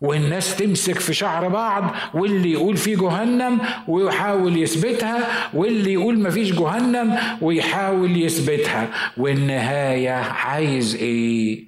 والناس 0.00 0.56
تمسك 0.56 0.98
في 0.98 1.14
شعر 1.14 1.48
بعض 1.48 1.94
واللي 2.14 2.52
يقول 2.52 2.76
في 2.76 2.96
جهنم 2.96 3.60
ويحاول 3.88 4.56
يثبتها 4.56 5.18
واللي 5.54 5.92
يقول 5.92 6.18
ما 6.18 6.30
فيش 6.30 6.52
جهنم 6.52 7.18
ويحاول 7.40 8.16
يثبتها. 8.22 8.88
والنهاية 9.16 10.10
عايز 10.12 10.94
إيه؟ 10.94 11.64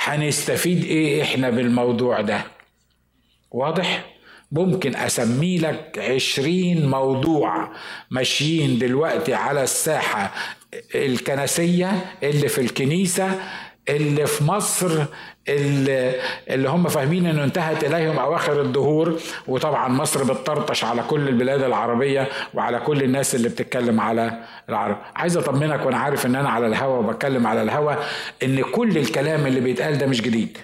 هنستفيد 0.00 0.84
إيه 0.84 1.22
إحنا 1.22 1.50
بالموضوع 1.50 2.20
ده؟ 2.20 2.40
واضح؟ 3.50 4.04
ممكن 4.52 4.96
أسمي 4.96 5.58
لك 5.58 5.98
عشرين 5.98 6.88
موضوع 6.90 7.68
ماشيين 8.10 8.78
دلوقتي 8.78 9.34
على 9.34 9.62
الساحة 9.62 10.32
الكنسية 10.94 11.92
اللي 12.22 12.48
في 12.48 12.60
الكنيسة 12.60 13.30
اللي 13.88 14.26
في 14.26 14.44
مصر 14.44 15.04
اللي, 15.48 16.14
اللي 16.50 16.68
هم 16.68 16.88
فاهمين 16.88 17.26
إنه 17.26 17.44
انتهت 17.44 17.84
إليهم 17.84 18.18
أواخر 18.18 18.62
الدهور. 18.62 19.20
وطبعا 19.48 19.88
مصر 19.88 20.24
بتطرطش 20.24 20.84
على 20.84 21.02
كل 21.02 21.28
البلاد 21.28 21.62
العربية 21.62 22.28
وعلى 22.54 22.78
كل 22.80 23.02
الناس 23.02 23.34
اللي 23.34 23.48
بتتكلم 23.48 24.00
على 24.00 24.32
العرب. 24.68 24.96
عايز 25.16 25.36
أطمنك 25.36 25.86
وأنا 25.86 25.96
عارف 25.98 26.26
إن 26.26 26.34
أنا 26.36 26.48
على 26.50 26.66
الهوا 26.66 26.98
وبتكلم 26.98 27.46
على 27.46 27.62
الهوا 27.62 27.94
إن 28.42 28.62
كل 28.62 28.98
الكلام 28.98 29.46
اللي 29.46 29.60
بيتقال 29.60 29.98
ده 29.98 30.06
مش 30.06 30.22
جديد. 30.22 30.58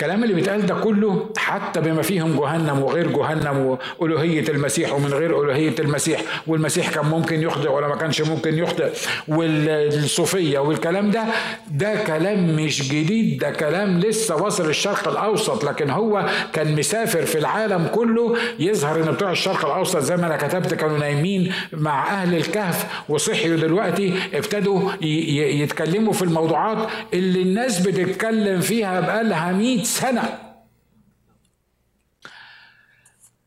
الكلام 0.00 0.22
اللي 0.22 0.34
بيتقال 0.34 0.66
ده 0.66 0.74
كله 0.74 1.26
حتى 1.36 1.80
بما 1.80 2.02
فيهم 2.02 2.40
جهنم 2.40 2.82
وغير 2.82 3.06
جهنم 3.12 3.78
وألوهية 4.00 4.44
المسيح 4.48 4.92
ومن 4.94 5.06
غير 5.06 5.42
ألوهية 5.42 5.74
المسيح 5.78 6.20
والمسيح 6.46 6.90
كان 6.90 7.04
ممكن 7.06 7.42
يخطئ 7.42 7.68
ولا 7.68 7.88
ما 7.88 7.96
كانش 7.96 8.22
ممكن 8.22 8.58
يخطئ 8.58 8.90
والصوفية 9.28 10.58
والكلام 10.58 11.10
ده 11.10 11.24
ده 11.70 12.04
كلام 12.04 12.56
مش 12.56 12.88
جديد 12.88 13.38
ده 13.38 13.50
كلام 13.50 13.98
لسه 14.00 14.36
وصل 14.42 14.68
الشرق 14.68 15.08
الأوسط 15.08 15.64
لكن 15.64 15.90
هو 15.90 16.26
كان 16.52 16.76
مسافر 16.78 17.22
في 17.26 17.38
العالم 17.38 17.86
كله 17.94 18.36
يظهر 18.58 18.96
إن 19.02 19.12
بتوع 19.12 19.30
الشرق 19.30 19.64
الأوسط 19.66 19.98
زي 19.98 20.16
ما 20.16 20.26
أنا 20.26 20.36
كتبت 20.36 20.74
كانوا 20.74 20.98
نايمين 20.98 21.52
مع 21.72 22.22
أهل 22.22 22.34
الكهف 22.36 22.86
وصحيوا 23.08 23.56
دلوقتي 23.56 24.14
ابتدوا 24.34 24.90
يتكلموا 25.02 26.12
في 26.12 26.22
الموضوعات 26.22 26.88
اللي 27.14 27.42
الناس 27.42 27.80
بتتكلم 27.80 28.60
فيها 28.60 29.00
بقالها 29.00 29.52
100 29.52 29.85
سنة. 29.86 30.54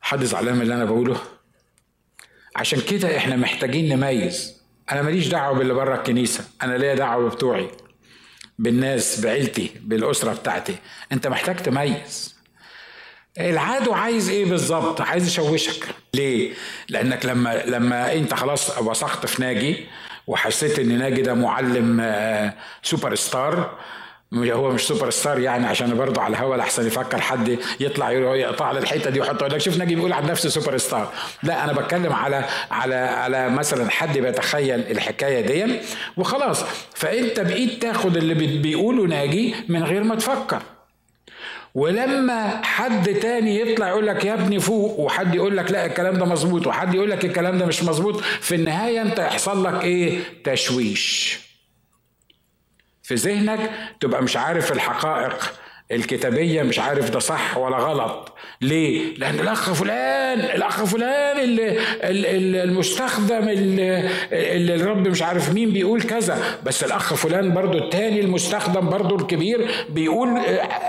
حد 0.02 0.24
زعلان 0.24 0.56
من 0.56 0.62
اللي 0.62 0.76
أنا 0.76 0.86
بقوله؟ 0.86 1.18
عشان 2.56 2.82
كده 2.82 3.18
إحنا 3.18 3.36
محتاجين 3.36 3.96
نميز. 3.96 4.62
أنا 4.92 5.02
ماليش 5.02 5.28
دعوة 5.28 5.58
باللي 5.58 5.74
بره 5.74 5.96
الكنيسة. 5.96 6.44
أنا 6.62 6.78
ليا 6.78 6.96
دعوة 6.96 7.30
بتوعي 7.30 7.68
بالناس 8.60 9.20
بعيلتي 9.22 9.72
بالأسرة 9.82 10.34
بتاعتي. 10.34 10.76
أنت 11.12 11.28
محتاج 11.28 11.56
تميز. 11.58 12.36
العدو 13.40 13.94
عايز 13.94 14.30
إيه 14.30 14.46
بالظبط؟ 14.46 15.02
عايز 15.02 15.28
يشوشك. 15.28 15.88
ليه؟ 16.14 16.54
لأنك 16.90 17.26
لما 17.26 17.66
لما 17.66 18.14
أنت 18.14 18.34
خلاص 18.34 18.78
وثقت 18.78 19.26
في 19.26 19.42
ناجي 19.42 19.86
وحسيت 20.28 20.80
إن 20.80 20.98
ناجي 20.98 21.22
ده 21.22 21.34
معلم 21.34 22.00
آه، 22.02 22.54
سوبر 22.84 23.16
ستار 23.16 23.80
هو 24.34 24.70
مش 24.72 24.88
سوبر 24.88 25.10
ستار 25.10 25.40
يعني 25.40 25.68
عشان 25.68 25.98
برضه 25.98 26.22
على 26.22 26.32
الهوا 26.38 26.58
لحسن 26.58 26.88
يفكر 26.88 27.22
حد 27.22 27.60
يطلع 27.80 28.12
يقطع 28.12 28.66
على 28.66 28.80
الحتة 28.80 29.10
دي 29.10 29.20
ويحط 29.20 29.44
لك 29.44 29.58
شوف 29.58 29.78
ناجي 29.78 29.96
بيقول 29.96 30.14
عن 30.14 30.26
نفسه 30.26 30.50
سوبر 30.50 30.78
ستار 30.78 31.14
لا 31.44 31.64
أنا 31.64 31.74
بتكلم 31.74 32.14
على 32.14 32.46
على 32.72 32.96
على 32.96 33.50
مثلا 33.50 33.90
حد 33.90 34.18
بيتخيل 34.18 34.80
الحكاية 34.80 35.42
دي. 35.42 35.80
وخلاص 36.18 36.64
فأنت 36.96 37.40
بقيت 37.40 37.82
تاخد 37.82 38.18
اللي 38.18 38.34
بيقوله 38.58 39.04
ناجي 39.08 39.56
من 39.70 39.84
غير 39.84 40.04
ما 40.04 40.16
تفكر. 40.16 40.62
ولما 41.76 42.62
حد 42.64 43.14
تاني 43.14 43.60
يطلع 43.60 43.88
يقول 43.88 44.08
لك 44.08 44.26
يا 44.26 44.34
ابني 44.34 44.60
فوق 44.60 45.00
وحد 45.00 45.36
يقول 45.36 45.58
لك 45.58 45.72
لا 45.72 45.86
الكلام 45.86 46.18
ده 46.18 46.26
مظبوط 46.26 46.68
وحد 46.68 46.94
يقول 46.94 47.10
لك 47.12 47.26
الكلام 47.26 47.58
ده 47.58 47.66
مش 47.66 47.84
مظبوط 47.84 48.22
في 48.22 48.56
النهاية 48.56 49.02
أنت 49.02 49.20
يحصل 49.20 49.64
لك 49.66 49.84
إيه؟ 49.84 50.20
تشويش. 50.44 51.40
في 53.10 53.16
ذهنك 53.16 53.72
تبقى 54.00 54.24
مش 54.24 54.38
عارف 54.38 54.72
الحقائق 54.72 55.52
الكتابية 55.92 56.64
مش 56.64 56.80
عارف 56.80 57.10
ده 57.10 57.20
صح 57.20 57.58
ولا 57.58 57.78
غلط. 57.78 58.34
ليه؟ 58.62 59.16
لأن 59.18 59.40
الأخ 59.40 59.74
فلان 59.74 60.40
الأخ 60.40 60.84
فلان 60.84 61.40
اللي, 61.40 61.80
المستخدم 62.64 63.50
اللي, 63.50 64.10
اللي 64.32 64.76
الرب 64.76 65.08
مش 65.08 65.22
عارف 65.22 65.54
مين 65.54 65.72
بيقول 65.72 66.02
كذا. 66.02 66.58
بس 66.64 66.84
الأخ 66.84 67.14
فلان 67.14 67.54
برضو 67.54 67.78
التاني 67.78 68.20
المستخدم 68.20 68.90
برضو 68.90 69.16
الكبير 69.16 69.70
بيقول 69.90 70.40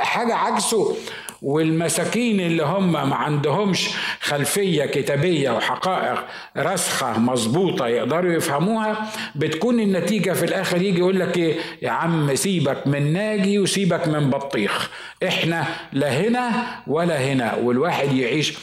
حاجة 0.02 0.34
عكسه. 0.34 0.96
والمساكين 1.42 2.40
اللي 2.40 2.62
هم 2.62 2.92
ما 2.92 3.16
عندهمش 3.16 3.88
خلفية 4.20 4.84
كتابية 4.84 5.50
وحقائق 5.50 6.24
راسخة 6.56 7.18
مظبوطة 7.18 7.86
يقدروا 7.88 8.32
يفهموها 8.32 9.10
بتكون 9.34 9.80
النتيجة 9.80 10.32
في 10.32 10.44
الآخر 10.44 10.82
يجي 10.82 10.98
يقول 10.98 11.20
لك 11.20 11.36
إيه؟ 11.36 11.54
يا 11.82 11.90
عم 11.90 12.34
سيبك 12.34 12.86
من 12.86 13.12
ناجي 13.12 13.58
وسيبك 13.58 14.08
من 14.08 14.30
بطيخ 14.30 14.90
إحنا 15.26 15.66
لا 15.92 16.20
هنا 16.20 16.66
ولا 16.86 17.18
هنا. 17.24 17.54
والواحد 17.54 18.12
يعيش 18.12 18.54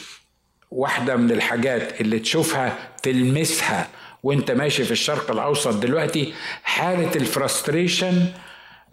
واحدة 0.72 1.16
من 1.16 1.32
الحاجات 1.32 2.02
اللي 2.02 2.20
تشوفها 2.20 2.78
تلمسها 3.04 3.88
وأنت 4.24 4.52
ماشي 4.52 4.84
في 4.84 4.92
الشرق 4.92 5.32
الأوسط 5.32 5.74
دلوقتي 5.76 6.34
حالة 6.64 7.16
ال 7.16 7.25
frustration 7.25 8.26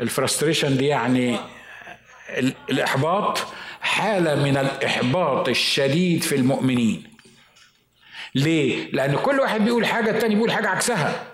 ال 0.01 0.07
frustration 0.07 0.77
دي 0.77 0.87
يعني 0.87 1.37
الإحباط 2.71 3.39
حالة 3.85 4.35
من 4.35 4.57
الإحباط 4.57 5.49
الشديد 5.49 6.23
في 6.23 6.35
المؤمنين. 6.35 7.03
ليه؟ 8.35 8.91
لأن 8.93 9.17
كل 9.17 9.41
واحد 9.41 9.61
بيقول 9.61 9.87
حاجة 9.87 10.11
التاني 10.11 10.35
بيقول 10.35 10.53
حاجة 10.53 10.69
عكسها. 10.69 11.27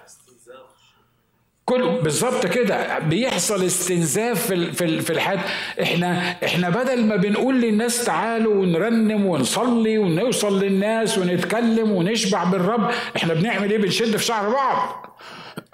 كل 1.64 2.00
بالظبط 2.02 2.46
كده. 2.46 2.98
بيحصل 2.98 3.64
استنزاف 3.64 4.46
في 4.46 4.72
في 4.72 5.00
في 5.00 5.10
الحياة 5.10 5.40
إحنا 5.82 6.36
إحنا 6.44 6.70
بدل 6.70 7.04
ما 7.04 7.16
بنقول 7.16 7.60
للناس 7.60 8.04
تعالوا 8.04 8.54
ونرنم 8.54 9.26
ونصلي 9.26 9.98
ونوصل 9.98 10.62
للناس 10.62 11.18
ونتكلم 11.18 11.90
ونشبع 11.90 12.44
بالرب 12.44 12.90
إحنا 13.16 13.34
بنعمل 13.34 13.70
إيه؟ 13.70 13.78
بنشد 13.78 14.16
في 14.16 14.24
شعر 14.24 14.50
بعض. 14.50 15.06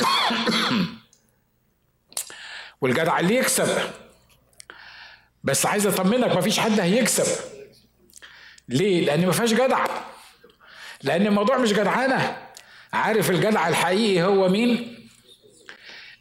والجدع 2.81 3.21
اللي 3.21 3.37
يكسب. 3.37 3.69
بس 5.47 5.67
عايز 5.67 5.87
أطمنك 5.87 6.37
مفيش 6.37 6.59
حد 6.61 6.81
هيكسب. 6.81 7.41
ليه؟ 8.69 9.07
لأن 9.07 9.27
ما 9.27 9.33
فيهاش 9.33 9.53
جدع. 9.53 9.87
لأن 11.03 11.27
الموضوع 11.27 11.59
مش 11.59 11.73
جدعانة. 11.73 12.37
عارف 12.93 13.31
الجدع 13.31 13.69
الحقيقي 13.69 14.23
هو 14.23 14.49
مين؟ 14.49 14.99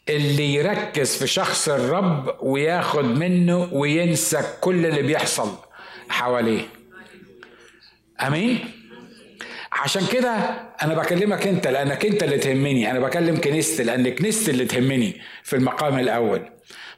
اللي 0.10 0.54
يركز 0.54 1.18
في 1.18 1.28
شخص 1.28 1.70
الرب 1.70 2.38
وياخد 2.40 3.06
منه 3.06 3.70
وينسى 3.72 4.44
كل 4.62 4.86
اللي 4.86 5.02
بيحصل 5.02 5.58
حواليه. 6.10 6.68
آمين؟ 8.22 8.72
عشان 9.72 10.06
كده 10.08 10.65
أنا 10.84 10.94
بكلمك 10.94 11.48
أنت 11.48 11.68
لأنك 11.68 12.06
أنت 12.06 12.24
اللي 12.24 12.38
تهمني. 12.38 12.92
أنا 12.92 13.00
بكلم 13.00 13.38
كنيستي 13.38 13.84
لأن 13.84 14.10
كنيستي 14.10 14.52
اللي 14.52 14.66
تهمني 14.66 15.22
في 15.44 15.56
المقام 15.56 16.00
الأول. 16.00 16.42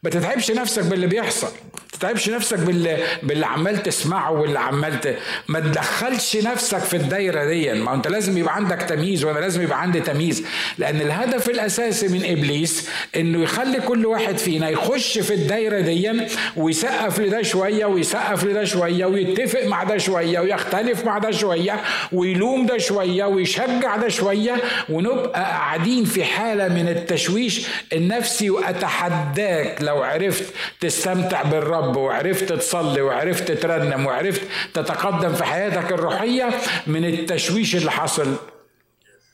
ما 0.03 0.09
تتعبش 0.09 0.51
نفسك 0.51 0.83
باللي 0.83 1.07
بيحصل. 1.07 1.47
تتعبش 1.93 2.29
نفسك 2.29 2.59
باللي, 2.59 2.97
باللي 3.23 3.45
عمال 3.45 3.83
تسمعه 3.83 4.31
واللي 4.31 4.59
عمال. 4.59 5.15
ما 5.47 5.59
تدخلش 5.59 6.37
نفسك 6.37 6.77
في 6.79 6.97
الدايرة 6.97 7.45
دي. 7.45 7.73
ما 7.73 7.93
أنت 7.93 8.07
لازم 8.07 8.37
يبقى 8.37 8.55
عندك 8.55 8.81
تمييز 8.81 9.23
وأنا 9.23 9.39
لازم 9.39 9.61
يبقى 9.61 9.81
عندي 9.81 9.99
تمييز. 9.99 10.45
لأن 10.77 11.01
الهدف 11.01 11.49
الأساسي 11.49 12.07
من 12.07 12.25
إبليس 12.25 12.89
إنه 13.15 13.43
يخلي 13.43 13.79
كل 13.81 14.05
واحد 14.05 14.37
فينا 14.37 14.69
يخش 14.69 15.19
في 15.19 15.33
الدايرة 15.33 15.79
دي 15.79 16.11
ويسقف 16.55 17.19
لده 17.19 17.41
شوية 17.41 17.85
ويسقف 17.85 18.43
لده 18.43 18.63
شوية 18.63 19.05
ويتفق 19.05 19.65
مع 19.65 19.83
ده 19.83 19.97
شوية 19.97 20.39
ويختلف 20.39 21.05
مع 21.05 21.17
ده 21.17 21.31
شوية 21.31 21.81
ويلوم 22.11 22.65
ده 22.65 22.77
شوية 22.77 23.25
ويشجع 23.67 23.95
ده 23.95 24.07
شوية 24.07 24.55
ونبقى 24.89 25.41
قاعدين 25.43 26.05
في 26.05 26.23
حالة 26.23 26.67
من 26.67 26.89
التشويش 26.89 27.67
النفسي 27.93 28.49
وأتحداك. 28.49 29.81
لو 29.81 30.03
عرفت 30.03 30.53
تستمتع 30.79 31.43
بالرب 31.43 31.95
وعرفت 31.95 32.53
تصلي 32.53 33.01
وعرفت 33.01 33.51
ترنم 33.51 34.05
وعرفت 34.05 34.41
تتقدم 34.73 35.33
في 35.33 35.43
حياتك 35.43 35.91
الروحية 35.91 36.49
من 36.87 37.05
التشويش 37.05 37.75
اللي 37.75 37.91
حصل 37.91 38.35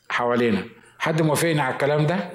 حوالينا. 0.09 0.63
حد 0.99 1.21
موافقني 1.21 1.61
على 1.61 1.73
الكلام 1.73 2.05
ده؟ 2.07 2.29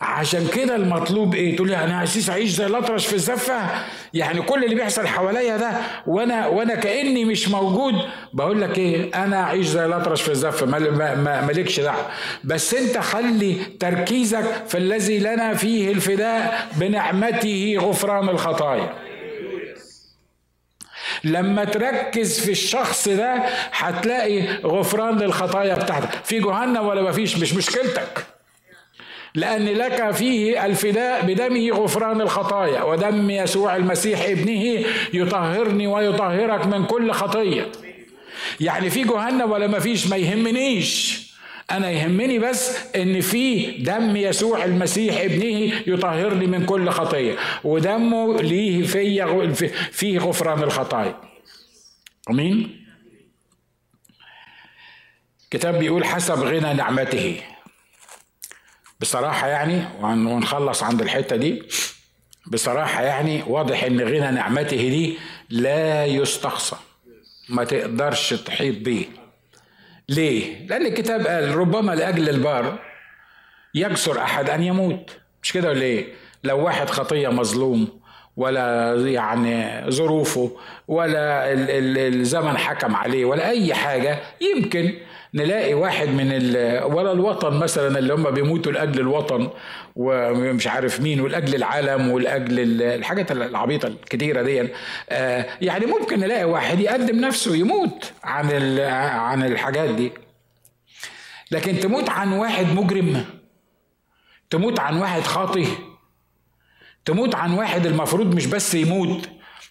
عشان 0.00 0.46
كده 0.54 0.76
المطلوب 0.76 1.34
إيه؟ 1.34 1.56
تقول 1.56 1.74
أنا 1.74 1.96
عايز 1.98 2.30
اعيش 2.30 2.50
زي 2.50 2.66
الأطرش 2.66 3.06
في 3.06 3.12
الزفة. 3.12 3.60
يعني 4.14 4.42
كل 4.42 4.64
اللي 4.64 4.74
بيحصل 4.74 5.06
حواليا 5.06 5.56
ده 5.56 5.70
وأنا 6.06 6.46
وأنا 6.46 6.74
كأني 6.74 7.24
مش 7.24 7.48
موجود 7.48 7.94
بقول 8.32 8.60
لك 8.60 8.78
إيه؟ 8.78 9.24
أنا 9.24 9.42
اعيش 9.42 9.66
زي 9.66 9.84
الأطرش 9.86 10.22
في 10.22 10.28
الزفة 10.30 10.66
مالكش 11.46 11.80
دعوة. 11.80 12.06
بس 12.44 12.74
أنت 12.74 12.98
خلي 12.98 13.54
تركيزك 13.80 14.44
في 14.68 14.78
الذي 14.78 15.18
لنا 15.18 15.54
فيه 15.54 15.92
الفداء 15.92 16.68
بنعمته 16.76 17.76
غفران 17.80 18.28
الخطايا. 18.28 18.92
لما 21.24 21.64
تركز 21.64 22.40
في 22.40 22.50
الشخص 22.50 23.08
ده 23.08 23.34
هتلاقي 23.72 24.42
غفران 24.64 25.18
للخطايا 25.18 25.74
بتاعتك. 25.74 26.08
في 26.24 26.40
جهنم 26.40 26.86
ولا 26.86 27.02
مفيش 27.02 27.36
مش 27.38 27.54
مشكلتك. 27.54 28.26
لأن 29.38 29.64
لك 29.64 30.10
فيه 30.10 30.66
الفداء 30.66 31.26
بدمه 31.26 31.70
غفران 31.70 32.20
الخطايا 32.20 32.82
ودم 32.82 33.30
يسوع 33.30 33.76
المسيح 33.76 34.22
ابنه 34.22 34.84
يطهرني 35.12 35.86
ويطهرك 35.86 36.66
من 36.66 36.84
كل 36.84 37.12
خطية. 37.12 37.72
يعني 38.60 38.90
في 38.90 39.04
جهنم 39.04 39.50
ولا 39.50 39.66
ما 39.66 39.78
فيش؟ 39.78 40.06
ما 40.06 40.16
يهمنيش. 40.16 41.18
أنا 41.70 41.90
يهمني 41.90 42.38
بس 42.38 42.94
إن 42.96 43.20
في 43.20 43.66
دم 43.66 44.16
يسوع 44.16 44.64
المسيح 44.64 45.20
ابنه 45.20 45.72
يطهرني 45.86 46.46
من 46.46 46.66
كل 46.66 46.90
خطية 46.90 47.36
ودمه 47.64 48.42
ليه 48.42 48.82
في 48.86 49.72
فيه 49.92 50.18
غفران 50.18 50.62
الخطايا. 50.62 51.20
آمين؟ 52.30 52.84
كتاب 55.50 55.78
بيقول 55.78 56.04
حسب 56.04 56.42
غنى 56.42 56.74
نعمته. 56.74 57.40
بصراحة 59.00 59.48
يعني 59.48 59.84
ونخلص 60.02 60.82
عند 60.82 61.02
الحتة 61.02 61.36
دي 61.36 61.62
بصراحة 62.46 63.02
يعني 63.02 63.42
واضح 63.46 63.84
إن 63.84 64.00
غنى 64.00 64.30
نعمته 64.30 64.76
دي 64.76 65.18
لا 65.50 66.06
يستقصى 66.06 66.76
ما 67.48 67.64
تقدرش 67.64 68.34
تحيط 68.34 68.78
بيه 68.78 69.06
ليه؟ 70.08 70.66
لأن 70.66 70.86
الكتاب 70.86 71.26
قال 71.26 71.56
ربما 71.56 71.92
لأجل 71.92 72.28
البار 72.28 72.78
يجسر 73.74 74.22
أحد 74.22 74.50
أن 74.50 74.62
يموت 74.62 75.10
مش 75.42 75.52
كده 75.52 75.68
ولا 75.68 75.82
إيه؟ 75.82 76.06
لو 76.44 76.64
واحد 76.64 76.90
خطية 76.90 77.28
مظلوم 77.28 78.00
ولا 78.36 78.94
يعني 78.94 79.82
ظروفه 79.90 80.56
ولا 80.88 81.52
الزمن 82.08 82.58
حكم 82.58 82.96
عليه 82.96 83.24
ولا 83.24 83.48
أي 83.48 83.74
حاجة 83.74 84.18
يمكن 84.40 84.94
نلاقي 85.34 85.74
واحد 85.74 86.08
من 86.08 86.32
ولا 86.82 87.12
الوطن 87.12 87.58
مثلا 87.58 87.98
اللي 87.98 88.14
هم 88.14 88.30
بيموتوا 88.30 88.72
لأجل 88.72 89.00
الوطن 89.00 89.48
ومش 89.96 90.66
عارف 90.66 91.00
مين 91.00 91.20
ولأجل 91.20 91.54
العالم 91.54 92.10
ولأجل 92.10 92.82
الحاجات 92.82 93.32
العبيطة 93.32 93.86
الكتيرة 93.86 94.42
دي 94.42 94.68
آه، 95.10 95.46
يعني 95.60 95.86
ممكن 95.86 96.20
نلاقي 96.20 96.44
واحد 96.44 96.80
يقدم 96.80 97.20
نفسه 97.20 97.56
يموت 97.56 98.12
عن 98.24 98.78
عن 99.10 99.42
الحاجات 99.42 99.90
دي. 99.90 100.12
لكن 101.50 101.80
تموت 101.80 102.10
عن 102.10 102.32
واحد 102.32 102.66
مجرم 102.66 103.24
تموت 104.50 104.80
عن 104.80 104.96
واحد 104.96 105.22
خاطي 105.22 105.66
تموت 107.04 107.34
عن 107.34 107.52
واحد 107.52 107.86
المفروض 107.86 108.34
مش 108.34 108.46
بس 108.46 108.74
يموت 108.74 109.28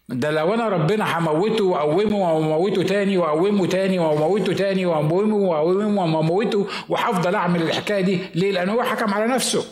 ده 0.10 0.32
لو 0.32 0.54
انا 0.54 0.70
ربنا 0.70 1.18
هموته 1.20 1.64
واقومه 1.64 2.18
واموته 2.18 2.84
تاني 2.84 3.18
واقومه 3.18 3.68
تاني 3.68 4.00
واموته 4.00 4.54
تاني 4.54 4.86
واقومه 4.86 5.36
واقومه 5.36 6.18
واموته 6.18 6.68
وهفضل 6.90 7.36
اعمل 7.36 7.62
الحكاية 7.62 8.02
دي 8.02 8.20
ليه؟ 8.36 8.52
لأن 8.52 8.70
هو 8.70 8.84
حكم 8.84 9.14
على 9.14 9.28
نفسه. 9.28 9.66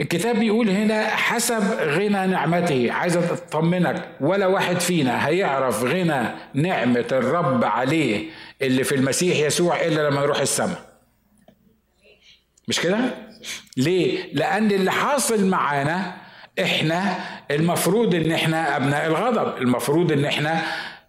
الكتاب 0.00 0.36
بيقول 0.38 0.70
هنا 0.70 1.06
حسب 1.08 1.62
غنى 1.80 2.26
نعمته 2.26 2.92
عايز 2.92 3.16
أطمنك 3.16 4.08
ولا 4.20 4.46
واحد 4.46 4.80
فينا 4.80 5.28
هيعرف 5.28 5.84
غنى 5.84 6.28
نعمة 6.54 7.06
الرب 7.12 7.64
عليه 7.64 8.30
اللي 8.62 8.84
في 8.84 8.94
المسيح 8.94 9.38
يسوع 9.38 9.80
إلا 9.80 10.08
لما 10.10 10.22
يروح 10.22 10.40
السماء. 10.40 10.90
مش 12.68 12.80
كده؟ 12.80 12.98
ليه؟ 13.76 14.32
لأن 14.32 14.70
اللي 14.70 14.92
حاصل 14.92 15.46
معانا 15.46 16.19
إحنا 16.62 17.14
المفروض 17.50 18.14
ان 18.14 18.32
إحنا 18.32 18.76
ابناء 18.76 19.06
الغضب 19.06 19.62
المفروض 19.62 20.12
ان 20.12 20.24
إحنا 20.24 20.62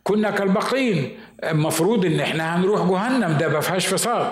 كنا 0.04 0.32
كالبقين 0.32 1.18
المفروض 1.44 2.06
ان 2.06 2.20
إحنا 2.20 2.56
هنروح 2.56 2.82
جهنم 2.90 3.38
ده 3.38 3.48
ما 3.50 3.60
فيهاش 3.60 3.88
فصال. 3.88 4.32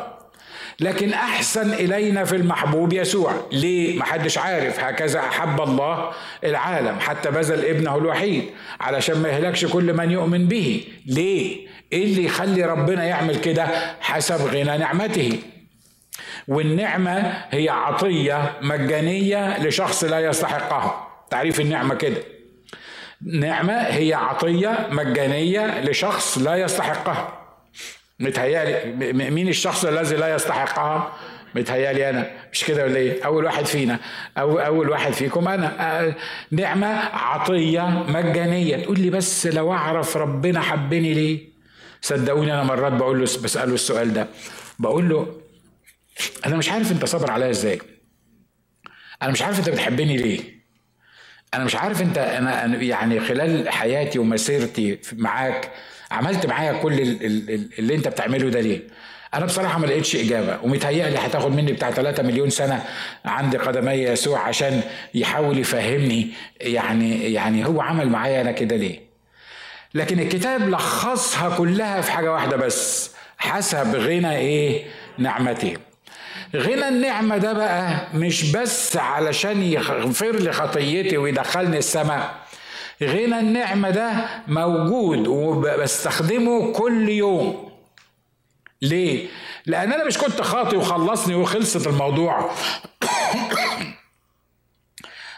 لكن 0.79 1.13
احسن 1.13 1.73
الينا 1.73 2.23
في 2.23 2.35
المحبوب 2.35 2.93
يسوع. 2.93 3.33
ليه؟ 3.51 3.99
محدش 3.99 4.37
عارف. 4.37 4.79
هكذا 4.79 5.19
احب 5.19 5.61
الله 5.61 6.09
العالم 6.43 6.99
حتى 6.99 7.31
بذل 7.31 7.65
ابنه 7.65 7.97
الوحيد 7.97 8.43
علشان 8.81 9.17
ما 9.21 9.29
يهلكش 9.29 9.65
كل 9.65 9.93
من 9.93 10.11
يؤمن 10.11 10.47
به. 10.47 10.83
ليه؟ 11.05 11.67
إيه 11.93 12.03
اللي 12.03 12.23
يخلي 12.25 12.63
ربنا 12.63 13.03
يعمل 13.03 13.35
كده؟ 13.35 13.67
حسب 14.01 14.41
غنى 14.47 14.77
نعمته. 14.77 15.39
والنعمة 16.49 17.43
هي 17.51 17.69
عطية 17.69 18.53
مجانية 18.61 19.63
لشخص 19.63 20.03
لا 20.03 20.19
يستحقها. 20.19 21.07
تعريف 21.29 21.59
النعمة 21.59 21.95
كده. 21.95 22.17
نعمة 23.21 23.73
هي 23.73 24.13
عطية 24.13 24.87
مجانية 24.91 25.81
لشخص 25.81 26.37
لا 26.37 26.55
يستحقها. 26.55 27.39
متهيألي 28.19 28.93
مين 29.29 29.47
الشخص 29.47 29.85
الذي 29.85 30.15
لا 30.15 30.35
يستحقها؟ 30.35 31.13
متهيألي 31.55 32.09
أنا. 32.09 32.31
مش 32.53 32.63
كده 32.63 32.83
ولا 32.83 32.95
إيه؟ 32.95 33.25
أول 33.25 33.45
واحد 33.45 33.65
فينا. 33.65 33.99
أو 34.37 34.59
أول 34.59 34.89
واحد 34.89 35.13
فيكم 35.13 35.47
أنا. 35.47 36.13
نعمة 36.51 36.99
عطية 37.13 38.03
مجانية. 38.07 38.83
تقول 38.83 38.99
لي 38.99 39.09
بس 39.09 39.47
لو 39.47 39.73
أعرف 39.73 40.17
ربنا 40.17 40.61
حبني 40.61 41.13
ليه؟ 41.13 41.39
صدقوني 42.01 42.53
أنا 42.53 42.63
مرات 42.63 42.93
بقول 42.93 43.17
له 43.17 43.23
بسأله 43.23 43.73
السؤال 43.73 44.13
ده. 44.13 44.27
بقول 44.79 45.09
له 45.09 45.27
أنا 46.45 46.55
مش 46.57 46.69
عارف 46.69 46.91
أنت 46.91 47.05
صابر 47.05 47.31
عليا 47.31 47.49
إزاي. 47.49 47.81
أنا 49.21 49.31
مش 49.31 49.41
عارف 49.41 49.59
أنت 49.59 49.69
بتحبني 49.69 50.17
ليه. 50.17 50.59
أنا 51.53 51.63
مش 51.63 51.75
عارف 51.75 52.01
أنت 52.01 52.17
أنا 52.17 52.65
يعني 52.65 53.19
خلال 53.19 53.69
حياتي 53.69 54.19
ومسيرتي 54.19 54.99
معاك 55.13 55.71
عملت 56.11 56.45
معايا 56.45 56.73
كل 56.73 56.93
اللي 57.79 57.95
أنت 57.95 58.07
بتعمله 58.07 58.49
ده 58.49 58.61
ليه؟ 58.61 58.81
أنا 59.33 59.45
بصراحة 59.45 59.79
ما 59.79 59.85
لقيتش 59.85 60.15
إجابة 60.15 60.59
ومتهيألي 60.63 61.17
هتاخد 61.17 61.51
مني 61.51 61.71
بتاع 61.71 61.91
3 61.91 62.23
مليون 62.23 62.49
سنة 62.49 62.85
عند 63.25 63.55
قدمي 63.55 63.91
يسوع 63.91 64.39
عشان 64.39 64.81
يحاول 65.13 65.57
يفهمني 65.57 66.27
يعني 66.61 67.33
يعني 67.33 67.65
هو 67.65 67.81
عمل 67.81 68.09
معايا 68.09 68.41
أنا 68.41 68.51
كده 68.51 68.75
ليه. 68.75 68.99
لكن 69.93 70.19
الكتاب 70.19 70.69
لخصها 70.69 71.57
كلها 71.57 72.01
في 72.01 72.11
حاجة 72.11 72.31
واحدة 72.31 72.57
بس 72.57 73.11
حسب 73.37 73.95
غنى 73.95 74.35
إيه 74.35 74.85
نعمته. 75.17 75.73
غنى 76.55 76.87
النعمة 76.87 77.37
ده 77.37 77.53
بقى 77.53 78.07
مش 78.13 78.51
بس 78.51 78.97
علشان 78.97 79.63
يغفر 79.63 80.31
لي 80.35 80.51
خطيتي 80.51 81.17
ويدخلني 81.17 81.77
السماء. 81.77 82.35
غنى 83.03 83.39
النعمة 83.39 83.89
ده 83.89 84.11
موجود 84.47 85.27
وبستخدمه 85.27 86.73
كل 86.73 87.09
يوم. 87.09 87.69
ليه؟ 88.81 89.27
لأن 89.65 89.93
أنا 89.93 90.03
مش 90.03 90.17
كنت 90.17 90.41
خاطي 90.41 90.77
وخلصني 90.77 91.35
وخلصت 91.35 91.87
الموضوع. 91.87 92.51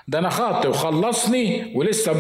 ده 0.08 0.20
أنا 0.20 0.30
خاطئ 0.30 0.68
وخلصني 0.70 1.72
ولسه 1.76 2.14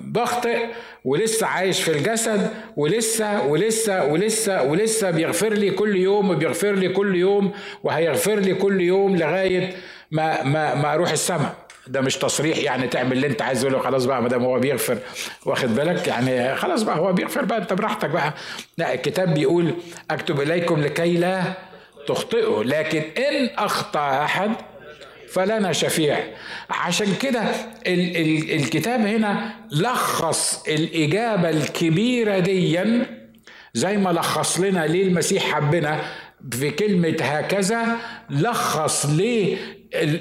بخطئ 0.00 0.66
ولسه 1.04 1.46
عايش 1.46 1.82
في 1.82 1.90
الجسد 1.92 2.50
ولسه 2.76 3.46
ولسه 3.46 4.04
ولسه 4.04 4.62
ولسه 4.62 5.10
بيغفر 5.10 5.52
لي 5.52 5.70
كل 5.70 5.96
يوم 5.96 6.30
وبيغفر 6.30 6.72
لي 6.72 6.88
كل 6.88 7.14
يوم 7.16 7.52
وهيغفر 7.84 8.34
لي 8.38 8.54
كل 8.54 8.80
يوم 8.80 9.16
لغاية 9.16 9.72
ما 10.10 10.42
ما 10.42 10.74
ما 10.74 10.94
أروح 10.94 11.10
السماء. 11.10 11.54
ده 11.86 12.00
مش 12.00 12.16
تصريح 12.16 12.58
يعني 12.58 12.86
تعمل 12.88 13.12
اللي 13.12 13.26
انت 13.26 13.42
عايزه 13.42 13.78
خلاص 13.78 14.04
بقى 14.04 14.22
ما 14.22 14.28
دام 14.28 14.44
هو 14.44 14.58
بيغفر 14.58 14.98
واخد 15.46 15.74
بالك؟ 15.74 16.08
يعني 16.08 16.56
خلاص 16.56 16.82
بقى 16.82 16.98
هو 16.98 17.12
بيغفر 17.12 17.44
بقى 17.44 17.58
انت 17.58 17.72
براحتك 17.72 18.10
بقى. 18.10 18.34
لا 18.78 18.94
الكتاب 18.94 19.34
بيقول 19.34 19.74
اكتب 20.10 20.40
إليكم 20.40 20.80
لكي 20.80 21.16
لا 21.16 21.42
تخطئوا 22.08 22.64
لكن 22.64 23.02
إن 23.18 23.50
أخطأ 23.58 24.24
أحد 24.24 24.50
فلنا 25.32 25.72
شفيع. 25.72 26.18
عشان 26.70 27.14
كده 27.14 27.40
ال 27.86 28.16
ال 28.16 28.54
الكتاب 28.54 29.00
هنا 29.00 29.52
لخص 29.72 30.62
الإجابة 30.68 31.50
الكبيرة 31.50 32.38
ديا 32.38 33.06
زي 33.74 33.96
ما 33.96 34.10
لخص 34.10 34.60
لنا 34.60 34.86
ليه 34.86 35.02
المسيح 35.02 35.42
حبنا 35.54 36.00
في 36.52 36.70
كلمة 36.70 37.16
هكذا 37.20 37.96
لخص 38.30 39.06
ليه 39.06 39.56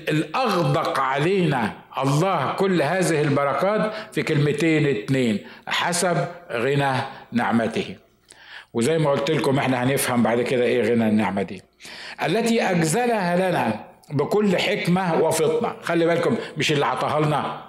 الأغدق 0.10 1.00
علينا 1.00 1.74
الله 2.04 2.54
كل 2.54 2.82
هذه 2.82 3.22
البركات 3.22 3.92
في 4.14 4.24
كلمتين 4.24 4.88
اتنين 4.88 5.40
حسب 5.68 6.26
غنى 6.52 6.92
نعمته. 7.32 7.96
وزي 8.74 8.98
ما 8.98 9.12
قلت 9.12 9.32
لكم 9.32 9.60
إحنا 9.60 9.84
هنفهم 9.84 10.24
بعد 10.24 10.42
كده 10.42 10.64
إيه 10.64 10.82
غنى 10.82 11.08
النعمة 11.08 11.42
دي. 11.42 11.62
التي 12.26 12.62
أجزلها 12.62 13.50
لنا 13.52 13.89
بكل 14.12 14.58
حكمة 14.58 15.22
وفطنة. 15.22 15.76
خلي 15.84 16.06
بالكم 16.06 16.38
مش 16.58 16.72
اللي 16.72 16.86
عطاها 16.86 17.20
لنا. 17.20 17.64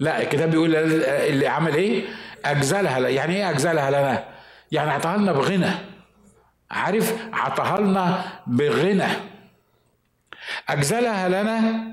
لا 0.00 0.22
الكتاب 0.22 0.50
بيقول 0.50 0.76
اللي 0.76 1.46
عمل 1.46 1.74
إيه؟ 1.74 2.04
أجزلها 2.44 3.08
يعني 3.08 3.36
إيه 3.36 3.50
أجزلها 3.50 3.90
لنا؟ 3.90 4.24
يعني 4.72 4.90
عطاها 4.90 5.16
لنا 5.16 5.32
بغنى. 5.32 5.70
عارف؟ 6.70 7.16
عطاها 7.32 7.80
لنا 7.80 8.24
بغنى. 8.46 9.08
أجزلها 10.68 11.28
لنا 11.28 11.84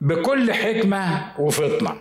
بكل 0.00 0.52
حكمة 0.52 1.32
وفطنة. 1.38 2.00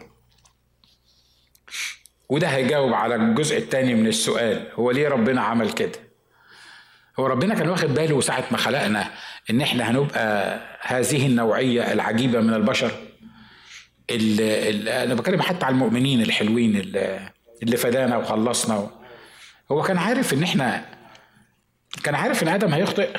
وده 2.30 2.48
هيجاوب 2.48 2.94
على 2.94 3.16
الجزء 3.16 3.58
الثاني 3.58 3.96
من 3.96 4.08
السؤال. 4.08 4.68
هو 4.74 4.92
ليه 4.92 5.08
ربنا 5.10 5.42
عمل 5.42 5.72
كده؟ 5.72 6.00
هو 7.20 7.28
ربنا 7.28 7.56
كان 7.56 7.70
واخد 7.70 7.94
باله 7.94 8.22
ساعة 8.22 8.44
ما 8.52 8.58
خلقنا. 8.58 9.12
إن 9.50 9.62
إحنا 9.62 9.92
هنبقى 9.92 10.60
هذه 10.82 11.26
النوعية 11.28 11.94
العجيبة 11.94 12.40
من 12.40 12.54
البشر. 12.54 12.92
اللي, 14.10 15.04
أنا 15.04 15.14
بتكلم 15.14 15.42
حتى 15.42 15.66
على 15.66 15.74
المؤمنين 15.74 16.22
الحلوين 16.22 16.76
اللي 17.64 17.78
فدانا 17.78 18.18
وخلصنا 18.18 18.90
هو 19.72 19.82
كان 19.82 19.98
عارف 19.98 20.34
إن 20.34 20.44
إحنا 20.44 20.86
كان 22.04 22.16
عارف 22.16 22.44
إن 22.44 22.48
آدم 22.48 22.74
هيخطئ. 22.74 23.10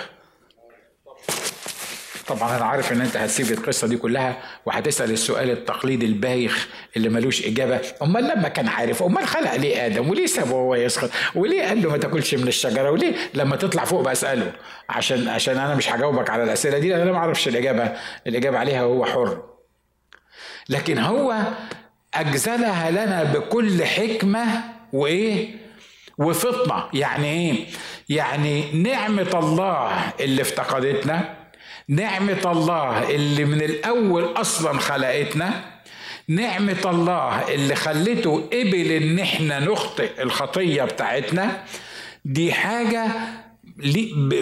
طبعا 2.26 2.56
أنا 2.56 2.64
عارف 2.64 2.92
إن 2.92 3.00
أنت 3.00 3.16
هتسيب 3.16 3.50
القصة 3.58 3.86
دي 3.86 3.96
كلها 3.96 4.36
وهتسأل 4.66 5.10
السؤال 5.10 5.50
التقليدي 5.50 6.06
البايخ 6.06 6.68
اللي 6.96 7.08
ملوش 7.08 7.46
إجابة. 7.46 7.80
أمال 8.02 8.24
لما 8.24 8.48
كان 8.48 8.68
عارف 8.68 9.02
أمال 9.02 9.26
خلق 9.26 9.56
ليه 9.56 9.86
آدم؟ 9.86 10.10
وليه 10.10 10.26
سابه 10.26 10.50
هو 10.50 10.74
يسقط 10.74 11.10
وليه 11.34 11.62
قال 11.62 11.82
له 11.82 11.90
ما 11.90 11.96
تاكلش 11.96 12.34
من 12.34 12.48
الشجرة؟ 12.48 12.90
وليه 12.90 13.14
لما 13.34 13.56
تطلع 13.56 13.84
فوق 13.84 14.10
بساله 14.10 14.52
عشان 14.88 15.28
عشان 15.28 15.58
أنا 15.58 15.74
مش 15.74 15.88
هجاوبك 15.92 16.30
على 16.30 16.42
الأسئلة 16.42 16.78
دي 16.78 16.88
لأن 16.90 17.00
أنا 17.00 17.12
ما 17.12 17.18
أعرفش 17.18 17.48
الإجابة 17.48 17.92
الإجابة 18.26 18.58
عليها 18.58 18.80
هو 18.82 19.04
حر. 19.04 19.42
لكن 20.68 20.98
هو 20.98 21.34
أجزلها 22.14 22.90
لنا 22.90 23.24
بكل 23.24 23.84
حكمة 23.84 24.44
وإيه؟ 24.92 25.48
وفطنة. 26.18 26.84
يعني 26.94 27.26
إيه؟ 27.26 27.66
يعني 28.08 28.72
نعمة 28.82 29.30
الله 29.34 30.12
اللي 30.20 30.42
افتقدتنا. 30.42 31.43
نعمة 31.88 32.40
الله 32.52 33.10
اللي 33.10 33.44
من 33.44 33.60
الأول 33.62 34.24
أصلا 34.24 34.78
خلقتنا 34.78 35.64
نعمة 36.28 36.80
الله 36.84 37.54
اللي 37.54 37.74
خلته 37.74 38.48
قبل 38.52 38.90
إن 38.92 39.18
إحنا 39.18 39.58
نخطئ 39.60 40.22
الخطية 40.22 40.82
بتاعتنا 40.82 41.64
دي 42.24 42.52
حاجة 42.52 43.06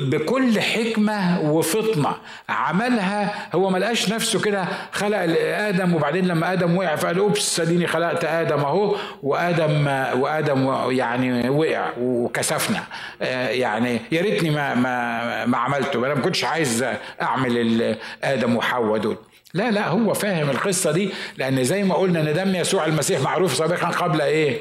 بكل 0.01 0.61
حكمة 0.61 1.41
وفطنة. 1.41 2.15
عملها 2.49 3.49
هو 3.55 3.71
ما 3.71 3.79
لقاش 3.79 4.13
نفسه 4.13 4.41
كده 4.41 4.65
خلق 4.93 5.19
آدم 5.43 5.95
وبعدين 5.95 6.29
لما 6.29 6.53
آدم 6.53 6.77
وقع 6.77 6.97
فقال 6.97 7.19
أوبس 7.19 7.61
أديني 7.61 7.87
خلقت 7.87 8.25
آدم 8.25 8.59
أهو. 8.59 8.97
وآدم 9.23 9.87
وآدم 10.21 10.91
يعني 10.91 11.49
وقع 11.49 11.91
وكسفنا. 12.01 12.85
آه، 13.23 13.49
يعني 13.49 14.01
يا 14.13 14.23
ريتني 14.23 14.51
ما 14.51 14.75
ما 14.75 15.47
ما 15.47 15.59
عملته. 15.59 16.07
أنا 16.07 16.15
ما 16.15 16.21
كنتش 16.21 16.45
عايز 16.45 16.85
أعمل 17.23 17.97
آدم 18.25 18.57
وحواء 18.57 18.99
دول. 18.99 19.17
لا 19.55 19.71
لا 19.71 19.89
هو 19.89 20.15
فاهم 20.15 20.51
القصة 20.51 20.93
دي 20.93 21.11
لأن 21.39 21.65
زي 21.65 21.83
ما 21.83 21.95
قلنا 21.95 22.21
إن 22.21 22.35
دم 22.35 22.55
يسوع 22.55 22.87
المسيح 22.87 23.21
معروف 23.21 23.55
سابقا 23.55 23.89
قبل 23.89 24.21
إيه؟ 24.21 24.59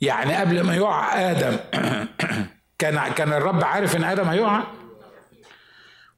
يعني 0.00 0.34
قبل 0.34 0.60
ما 0.60 0.76
يقع 0.76 1.30
آدم. 1.30 1.56
كان 2.80 3.12
كان 3.12 3.32
الرب 3.32 3.64
عارف 3.64 3.96
إن 3.96 4.04
آدم 4.04 4.28
هيقع؟ 4.28 4.60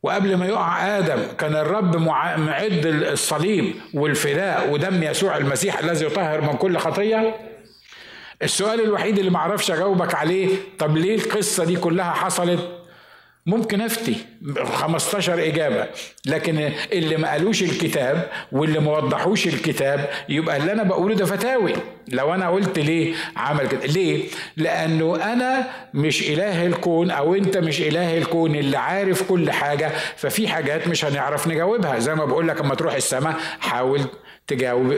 وقبل 0.03 0.37
ما 0.37 0.47
يقع 0.47 0.99
آدم 0.99 1.23
كان 1.39 1.57
الرب 1.57 1.97
معد 1.97 2.87
الصليب 2.87 3.75
والفداء 3.95 4.71
ودم 4.71 5.03
يسوع 5.03 5.37
المسيح 5.37 5.79
الذي 5.79 6.07
يطهر 6.07 6.41
من 6.41 6.53
كل 6.57 6.79
خطية. 6.79 7.35
السؤال 8.43 8.81
الوحيد 8.81 9.19
اللي 9.19 9.31
معرفش 9.31 9.71
أجاوبك 9.71 10.15
عليه 10.15 10.49
طب 10.79 10.97
ليه 10.97 11.15
القصة 11.17 11.65
دي 11.65 11.77
كلها 11.77 12.11
حصلت؟ 12.11 12.82
ممكن 13.47 13.81
افتي 13.81 14.17
15 14.65 15.45
اجابة 15.47 15.87
لكن 16.27 16.71
اللي 16.93 17.17
ما 17.17 17.31
قالوش 17.31 17.63
الكتاب 17.63 18.29
واللي 18.53 18.81
ما 18.81 18.97
وضحوش 18.99 19.47
الكتاب 19.47 20.09
يبقى 20.29 20.57
اللي 20.57 20.73
أنا 20.73 20.83
بقوله 20.83 21.15
ده 21.15 21.25
فتاوي. 21.27 21.73
لو 22.09 22.35
أنا 22.35 22.51
قلت 22.51 22.79
ليه 22.79 23.15
عمل 23.37 23.69
كده؟ 23.69 23.87
ليه؟ 23.87 24.25
لأنه 24.57 25.33
أنا 25.33 25.67
مش 25.95 26.23
إله 26.31 26.67
الكون 26.67 27.11
أو 27.11 27.35
أنت 27.35 27.57
مش 27.57 27.81
إله 27.81 28.19
الكون 28.19 28.55
اللي 28.57 28.77
عارف 28.77 29.23
كل 29.23 29.51
حاجة 29.51 29.91
ففي 30.17 30.49
حاجات 30.49 30.89
مش 30.89 31.05
هنعرف 31.05 31.49
نجاوبها. 31.49 31.99
زي 31.99 32.15
ما 32.15 32.25
بقول 32.25 32.49
لك 32.49 32.61
أما 32.61 32.75
تروح 32.75 32.95
السماء 32.95 33.35
حاول 33.61 34.01
تجاوب 34.47 34.95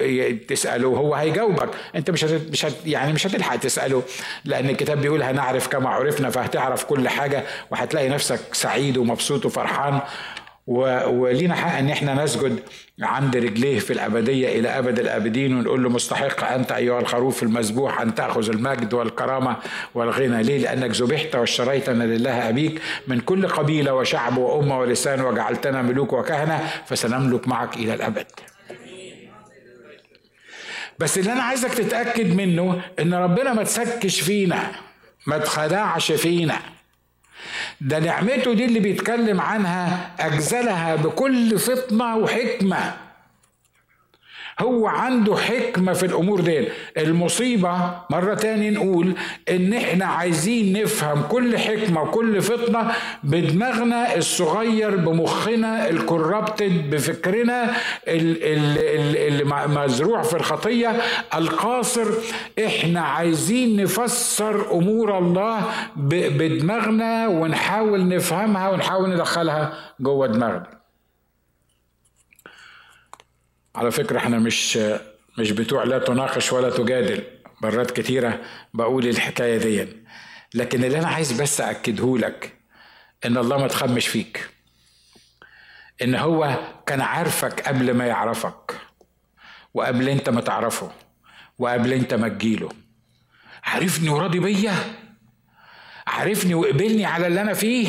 تسأله 0.49 0.89
هو 0.89 1.15
هيجاوبك 1.15 1.69
أنت 1.95 2.11
مش 2.11 2.25
هت... 2.25 2.51
مش 2.53 2.65
هت... 2.65 2.75
يعني 2.87 3.13
مش 3.13 3.27
هتلحق 3.27 3.57
تسأله 3.57 4.03
لأن 4.45 4.71
الكتاب 4.71 5.01
بيقول 5.01 5.23
هنعرف 5.23 5.69
كما 5.69 5.89
عرفنا 5.89 6.31
فهتعرف 6.31 6.85
كل 6.85 7.09
حاجة 7.09 7.45
وهتلاقي 7.71 8.09
نفسك 8.09 8.41
سعيد 8.55 8.97
ومبسوط 8.97 9.47
وفرحان 9.47 10.01
و... 10.67 10.81
ولينا 11.09 11.55
حق 11.55 11.79
إن 11.79 11.91
إحنا 11.91 12.25
نسجد 12.25 12.61
عند 13.03 13.37
رجليه 13.37 13.79
في 13.79 13.93
الأبدية 13.93 14.59
إلى 14.59 14.69
أبد 14.79 14.99
الأبدين 14.99 15.57
ونقول 15.59 15.83
له 15.83 15.89
مستحق 15.91 16.45
أنت 16.53 16.73
أيها 16.73 17.01
الخروف 17.01 17.43
المذبوح 17.43 18.01
أن 18.01 18.15
تأخذ 18.15 18.49
المجد 18.51 18.95
والكرامة 18.95 19.57
والغنى 19.95 20.43
ليه؟ 20.43 20.59
لأنك 20.59 20.91
ذبحت 20.91 21.37
واشتريتنا 21.37 22.05
لله 22.05 22.49
أبيك 22.49 22.81
من 23.07 23.21
كل 23.21 23.49
قبيلة 23.49 23.95
وشعب 23.95 24.37
وأمة 24.39 24.79
ولسان 24.79 25.21
وجعلتنا 25.21 25.83
ملوك 25.83 26.13
وكهنة 26.13 26.69
فسنملك 26.87 27.49
معك 27.49 27.77
إلى 27.77 27.95
الأبد. 27.95 28.27
بس 30.99 31.19
اللي 31.19 31.33
أنا 31.33 31.43
عايزك 31.43 31.75
تتأكد 31.75 32.35
منه 32.37 32.81
إن 32.99 33.15
ربنا 33.15 33.53
ما 33.53 33.63
تسكش 33.63 34.21
فينا 34.21 34.71
ما 35.27 35.39
تخدعش 35.39 36.13
فينا. 36.13 36.59
ده 37.81 37.99
نعمته 37.99 38.53
دي 38.55 38.65
اللي 38.65 38.81
بيتكلم 38.81 39.41
عنها 39.41 40.11
أجزلها 40.21 40.97
بكل 40.97 41.59
فطنة 41.59 42.17
وحكمة. 42.17 42.95
هو 44.61 44.87
عنده 44.87 45.37
حكمة 45.37 45.93
في 45.93 46.07
الأمور 46.07 46.41
دي 46.41 46.69
المصيبة 46.99 47.77
مرة 48.11 48.35
تاني 48.35 48.71
نقول 48.71 49.15
إن 49.51 49.73
إحنا 49.73 50.05
عايزين 50.05 50.83
نفهم 50.83 51.23
كل 51.23 51.59
حكمة 51.59 52.03
وكل 52.03 52.43
فطنة 52.43 52.91
بدماغنا 53.25 54.17
الصغير 54.17 54.97
بمخنا 54.97 55.89
الكوربتد 55.91 56.91
بفكرنا 56.91 57.71
اللي 58.09 59.45
مزروع 59.69 60.23
في 60.23 60.37
الخطية 60.37 60.97
القاصر. 61.35 62.07
إحنا 62.67 63.01
عايزين 63.01 63.83
نفسر 63.83 64.73
أمور 64.73 65.19
الله 65.19 65.61
بدماغنا 65.97 67.29
ونحاول 67.29 68.09
نفهمها 68.09 68.69
ونحاول 68.71 69.11
ندخلها 69.11 69.73
جوه 70.01 70.27
دماغنا. 70.27 70.84
على 73.75 73.91
فكرة 73.91 74.19
إحنا 74.19 74.39
مش 74.39 74.79
مش 75.39 75.51
بتوع 75.51 75.85
لا 75.85 75.99
تناقش 75.99 76.53
ولا 76.53 76.71
تجادل. 76.71 77.25
مرات 77.63 77.91
كتيرة 77.91 78.41
بقول 78.75 79.07
الحكاية 79.09 79.59
دي. 79.59 79.89
لكن 80.55 80.85
اللي 80.85 80.99
أنا 80.99 81.09
عايز 81.09 81.33
بس 81.43 81.61
أكده 81.61 82.19
لك 82.19 82.53
إن 83.27 83.37
الله 83.37 83.59
ما 83.59 83.69
تخمش 83.69 84.07
فيك. 84.09 84.49
إن 86.03 86.15
هو 86.15 86.59
كان 86.87 87.01
عارفك 87.01 87.61
قبل 87.69 87.95
ما 87.95 88.07
يعرفك 88.07 88.75
وقبل 89.75 90.09
أنت 90.09 90.29
ما 90.29 90.41
تعرفه 90.41 90.91
وقبل 91.59 91.93
أنت 91.93 92.15
ما 92.15 92.29
تجيله. 92.29 92.69
عارفني 93.65 94.09
وراضي 94.09 94.39
بيا؟ 94.39 94.75
عارفني 96.07 96.55
وقبلني 96.55 97.05
على 97.05 97.27
اللي 97.27 97.41
أنا 97.41 97.55
فيه؟ 97.55 97.89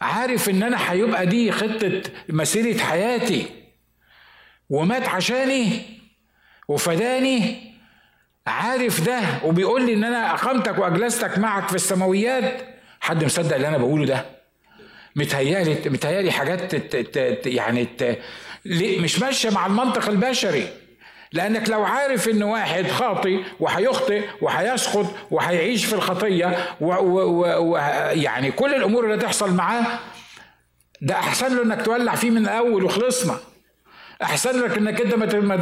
عارف 0.00 0.48
إن 0.48 0.62
أنا 0.62 0.92
هيبقى 0.92 1.26
دي 1.26 1.52
خطة 1.52 2.02
مسيرة 2.28 2.78
حياتي؟ 2.78 3.59
ومات 4.70 5.08
عشاني 5.08 5.82
وفداني. 6.68 7.70
عارف 8.46 9.00
ده 9.00 9.20
وبيقول 9.44 9.86
لي 9.86 9.94
إن 9.94 10.04
أنا 10.04 10.34
أقامتك 10.34 10.78
وأجلستك 10.78 11.38
معك 11.38 11.68
في 11.68 11.74
السماويات. 11.74 12.62
حد 13.00 13.24
مصدق 13.24 13.54
اللي 13.54 13.68
أنا 13.68 13.78
بقوله 13.78 14.06
ده؟ 14.06 14.24
متهيألي 15.16 15.90
متهيألي 15.90 16.30
حاجات 16.30 16.74
يعني 17.46 17.88
مش 19.00 19.20
ماشية 19.20 19.50
مع 19.50 19.66
المنطق 19.66 20.08
البشري. 20.08 20.68
لأنك 21.32 21.70
لو 21.70 21.84
عارف 21.84 22.28
إن 22.28 22.42
واحد 22.42 22.86
خاطي 22.86 23.44
وهيخطئ 23.60 24.22
وهيسقط 24.42 25.06
وهيعيش 25.30 25.84
في 25.84 25.92
الخطية 25.92 26.76
ويعني 26.80 28.52
كل 28.52 28.74
الأمور 28.74 29.04
اللي 29.04 29.16
تحصل 29.16 29.54
معاه 29.54 29.98
ده 31.00 31.14
أحسن 31.14 31.56
له 31.56 31.62
إنك 31.62 31.84
تولع 31.84 32.14
فيه 32.14 32.30
من 32.30 32.42
الأول 32.42 32.84
وخلصنا. 32.84 33.36
أحسن 34.22 34.62
لك 34.62 34.76
إنك 34.76 35.00
أنت 35.00 35.14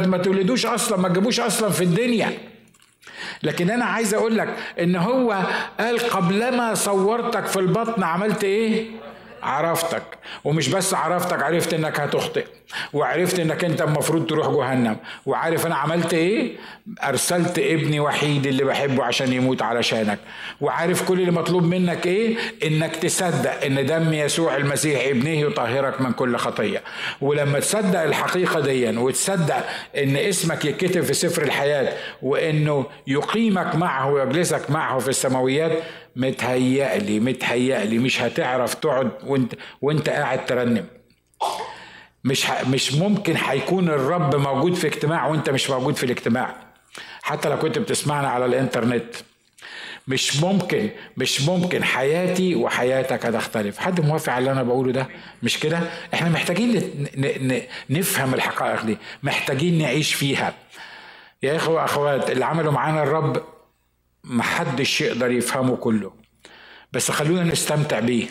ما 0.07 0.17
تولدوش 0.17 0.65
أصلا 0.65 0.97
ما 0.97 1.09
تجيبوش 1.09 1.39
أصلا 1.39 1.69
في 1.69 1.83
الدنيا. 1.83 2.37
لكن 3.43 3.69
أنا 3.69 3.85
عايز 3.85 4.13
أقول 4.13 4.37
لك 4.37 4.55
إن 4.79 4.95
هو 4.95 5.43
قال 5.79 5.99
قبلما 5.99 6.73
صورتك 6.73 7.45
في 7.45 7.59
البطن 7.59 8.03
عملت 8.03 8.43
إيه؟ 8.43 8.85
عرفتك. 9.43 10.03
ومش 10.43 10.69
بس 10.69 10.93
عرفتك 10.93 11.43
عرفت 11.43 11.73
إنك 11.73 11.99
هتخطئ 11.99 12.45
وعرفت 12.93 13.39
إنك 13.39 13.63
أنت 13.63 13.81
المفروض 13.81 14.25
تروح 14.25 14.47
جهنم. 14.49 14.97
وعارف 15.25 15.65
أنا 15.65 15.75
عملت 15.75 16.13
إيه؟ 16.13 16.55
أرسلت 17.03 17.59
ابني 17.59 17.99
وحيد 17.99 18.47
اللي 18.47 18.63
بحبه 18.63 19.03
عشان 19.03 19.33
يموت 19.33 19.61
علشانك. 19.61 20.19
وعارف 20.61 21.07
كل 21.07 21.19
اللي 21.19 21.31
مطلوب 21.31 21.63
منك 21.63 22.05
إيه؟ 22.07 22.37
إنك 22.63 22.95
تصدق 22.95 23.63
إن 23.63 23.85
دم 23.85 24.13
يسوع 24.13 24.57
المسيح 24.57 25.07
ابنه 25.07 25.29
يطهرك 25.29 26.01
من 26.01 26.11
كل 26.13 26.37
خطية. 26.37 26.83
ولما 27.21 27.59
تصدق 27.59 28.01
الحقيقة 28.01 28.59
دي 28.59 28.97
وتصدق 28.97 29.65
إن 29.97 30.15
اسمك 30.17 30.65
يتكتب 30.65 31.01
في 31.01 31.13
سفر 31.13 31.41
الحياة 31.43 31.93
وإنه 32.21 32.85
يقيمك 33.07 33.75
معه 33.75 34.11
ويجلسك 34.11 34.71
معه 34.71 34.99
في 34.99 35.07
السماويات 35.09 35.71
متهيألي 36.19 37.19
متهيألي 37.19 37.97
مش 37.97 38.21
هتعرف 38.21 38.73
تقعد 38.73 39.11
وانت 39.23 39.53
وانت 39.81 40.09
قاعد 40.09 40.45
ترنم. 40.45 40.85
مش 42.23 42.45
ح... 42.45 42.67
مش 42.67 42.93
ممكن 42.93 43.35
هيكون 43.37 43.89
الرب 43.89 44.35
موجود 44.35 44.73
في 44.73 44.87
اجتماع 44.87 45.27
وانت 45.27 45.49
مش 45.49 45.69
موجود 45.69 45.95
في 45.95 46.03
الاجتماع. 46.03 46.55
حتى 47.21 47.49
لو 47.49 47.59
كنت 47.59 47.77
بتسمعنا 47.79 48.27
على 48.27 48.45
الإنترنت. 48.45 49.15
مش 50.07 50.41
ممكن 50.41 50.89
مش 51.17 51.41
ممكن. 51.41 51.83
حياتي 51.83 52.55
وحياتك 52.55 53.25
هتختلف. 53.25 53.77
حد 53.79 54.01
موافق 54.01 54.33
على 54.33 54.39
اللي 54.39 54.51
أنا 54.51 54.63
بقوله 54.63 54.91
ده؟ 54.91 55.07
مش 55.43 55.59
كده؟ 55.59 55.79
إحنا 56.13 56.29
محتاجين. 56.29 56.91
نفهم 57.89 58.33
الحقائق 58.33 58.85
دي. 58.85 58.97
محتاجين 59.23 59.77
نعيش 59.77 60.13
فيها. 60.13 60.53
يا 61.43 61.55
إخوة 61.55 61.85
أخوات 61.85 62.31
اللي 62.31 62.45
عملوا 62.45 62.71
معانا 62.71 63.03
الرب 63.03 63.43
محدش 64.29 65.01
يقدر 65.01 65.31
يفهمه 65.31 65.75
كله. 65.75 66.11
بس 66.93 67.11
خلونا 67.11 67.43
نستمتع 67.43 67.99
بيه. 67.99 68.27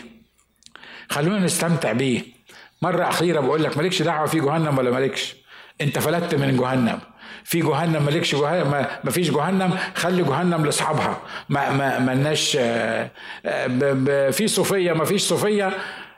خلونا 1.09 1.39
نستمتع 1.39 1.91
بيه. 1.91 2.21
مرة 2.81 3.09
أخيرة 3.09 3.39
بقول 3.39 3.63
لك 3.63 3.77
مالكش 3.77 4.01
دعوة 4.01 4.25
في 4.27 4.39
جهنم 4.39 4.77
ولا 4.77 4.91
مالكش. 4.91 5.35
أنت 5.81 5.99
فلتت 5.99 6.35
من 6.35 6.57
جهنم. 6.57 6.99
في 7.43 7.59
جهنم 7.61 8.03
مالكش 8.05 8.35
جهنم 8.35 8.85
ما 9.03 9.11
فيش 9.11 9.31
جهنم 9.31 9.77
خلي 9.95 10.23
جهنم 10.23 10.65
لأصحابها. 10.65 11.21
ما 11.49 11.69
ما 11.71 11.99
مالناش 11.99 12.57
آه، 12.59 13.11
آه، 13.45 14.29
في 14.29 14.47
صوفية 14.47 14.93
ما 14.93 15.05
فيش 15.05 15.21
صوفية. 15.21 15.71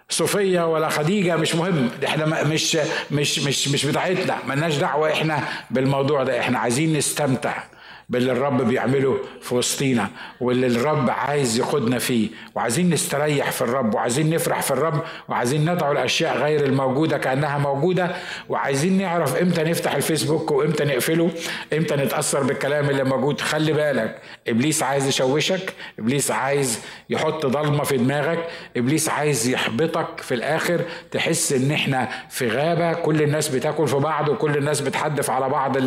صوفيا 0.10 0.64
ولا 0.64 0.90
خديجة 0.90 1.36
مش 1.36 1.56
مهم. 1.56 1.90
إحنا 2.06 2.44
مش 2.44 2.78
مش 3.12 3.40
مش 3.40 3.68
مش 3.68 3.86
بتاعتنا. 3.86 4.38
ملناش 4.48 4.76
دعوة 4.76 5.12
إحنا 5.14 5.44
بالموضوع 5.72 6.24
ده. 6.24 6.40
إحنا 6.40 6.60
عايزين 6.60 6.98
نستمتع. 6.98 7.64
باللي 8.12 8.32
الرب 8.32 8.62
بيعمله 8.68 9.18
في 9.42 9.56
وسطينا 9.56 10.10
واللي 10.42 10.68
الرب 10.68 11.10
عايز 11.10 11.60
يقودنا 11.60 12.00
فيه. 12.00 12.30
وعايزين 12.56 12.90
نستريح 12.90 13.52
في 13.52 13.62
الرب 13.62 13.96
وعايزين 13.96 14.30
نفرح 14.30 14.62
في 14.62 14.72
الرب 14.72 15.02
وعايزين 15.30 15.72
ندعو 15.74 15.92
الأشياء 15.92 16.38
غير 16.38 16.66
الموجودة 16.66 17.18
كأنها 17.18 17.58
موجودة. 17.58 18.16
وعايزين 18.50 18.98
نعرف 18.98 19.36
إمتى 19.36 19.64
نفتح 19.64 19.96
الفيسبوك 19.96 20.52
وإمتى 20.52 20.86
نقفله 20.86 21.32
إمتى 21.74 21.96
نتأثر 21.96 22.44
بالكلام 22.44 22.90
اللي 22.90 23.04
موجود. 23.04 23.42
خلي 23.42 23.74
بالك 23.74 24.22
إبليس 24.48 24.84
عايز 24.84 25.08
يشوشك 25.08 25.74
إبليس 26.00 26.32
عايز 26.32 26.80
يحط 27.10 27.46
ضلمة 27.46 27.84
في 27.84 27.98
دماغك 27.98 28.40
إبليس 28.78 29.10
عايز 29.10 29.48
يحبطك 29.48 30.22
في 30.22 30.34
الآخر 30.34 30.82
تحس 31.12 31.54
إن 31.54 31.72
إحنا 31.72 32.10
في 32.30 32.48
غابة 32.48 32.94
كل 32.94 33.22
الناس 33.22 33.48
بتاكل 33.50 33.88
في 33.88 33.96
بعض 33.96 34.30
وكل 34.30 34.58
الناس 34.58 34.82
بتحدف 34.82 35.30
على 35.30 35.50
بعض 35.50 35.78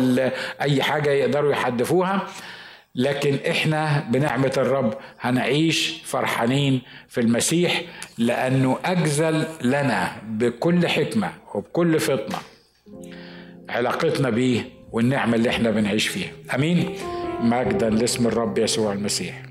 أي 0.61 0.83
حاجة 0.83 1.09
يقدروا 1.09 1.51
يحدفوها. 1.51 2.14
لكن 2.95 3.37
إحنا 3.49 4.05
بنعمة 4.09 4.51
الرب 4.57 4.97
هنعيش 5.19 6.01
فرحانين 6.05 6.81
في 7.07 7.21
المسيح 7.21 7.81
لأنه 8.17 8.77
أجزل 8.85 9.45
لنا 9.61 10.11
بكل 10.27 10.87
حكمة 10.87 11.31
وبكل 11.55 11.99
فطنة 11.99 12.37
علاقتنا 13.69 14.29
بيه 14.29 14.69
والنعمة 14.91 15.35
اللي 15.35 15.49
إحنا 15.49 15.71
بنعيش 15.71 16.07
فيها. 16.07 16.31
أمين. 16.55 16.95
مجدا 17.41 17.89
لاسم 17.89 18.27
الرب 18.27 18.57
يسوع 18.57 18.93
المسيح. 18.93 19.41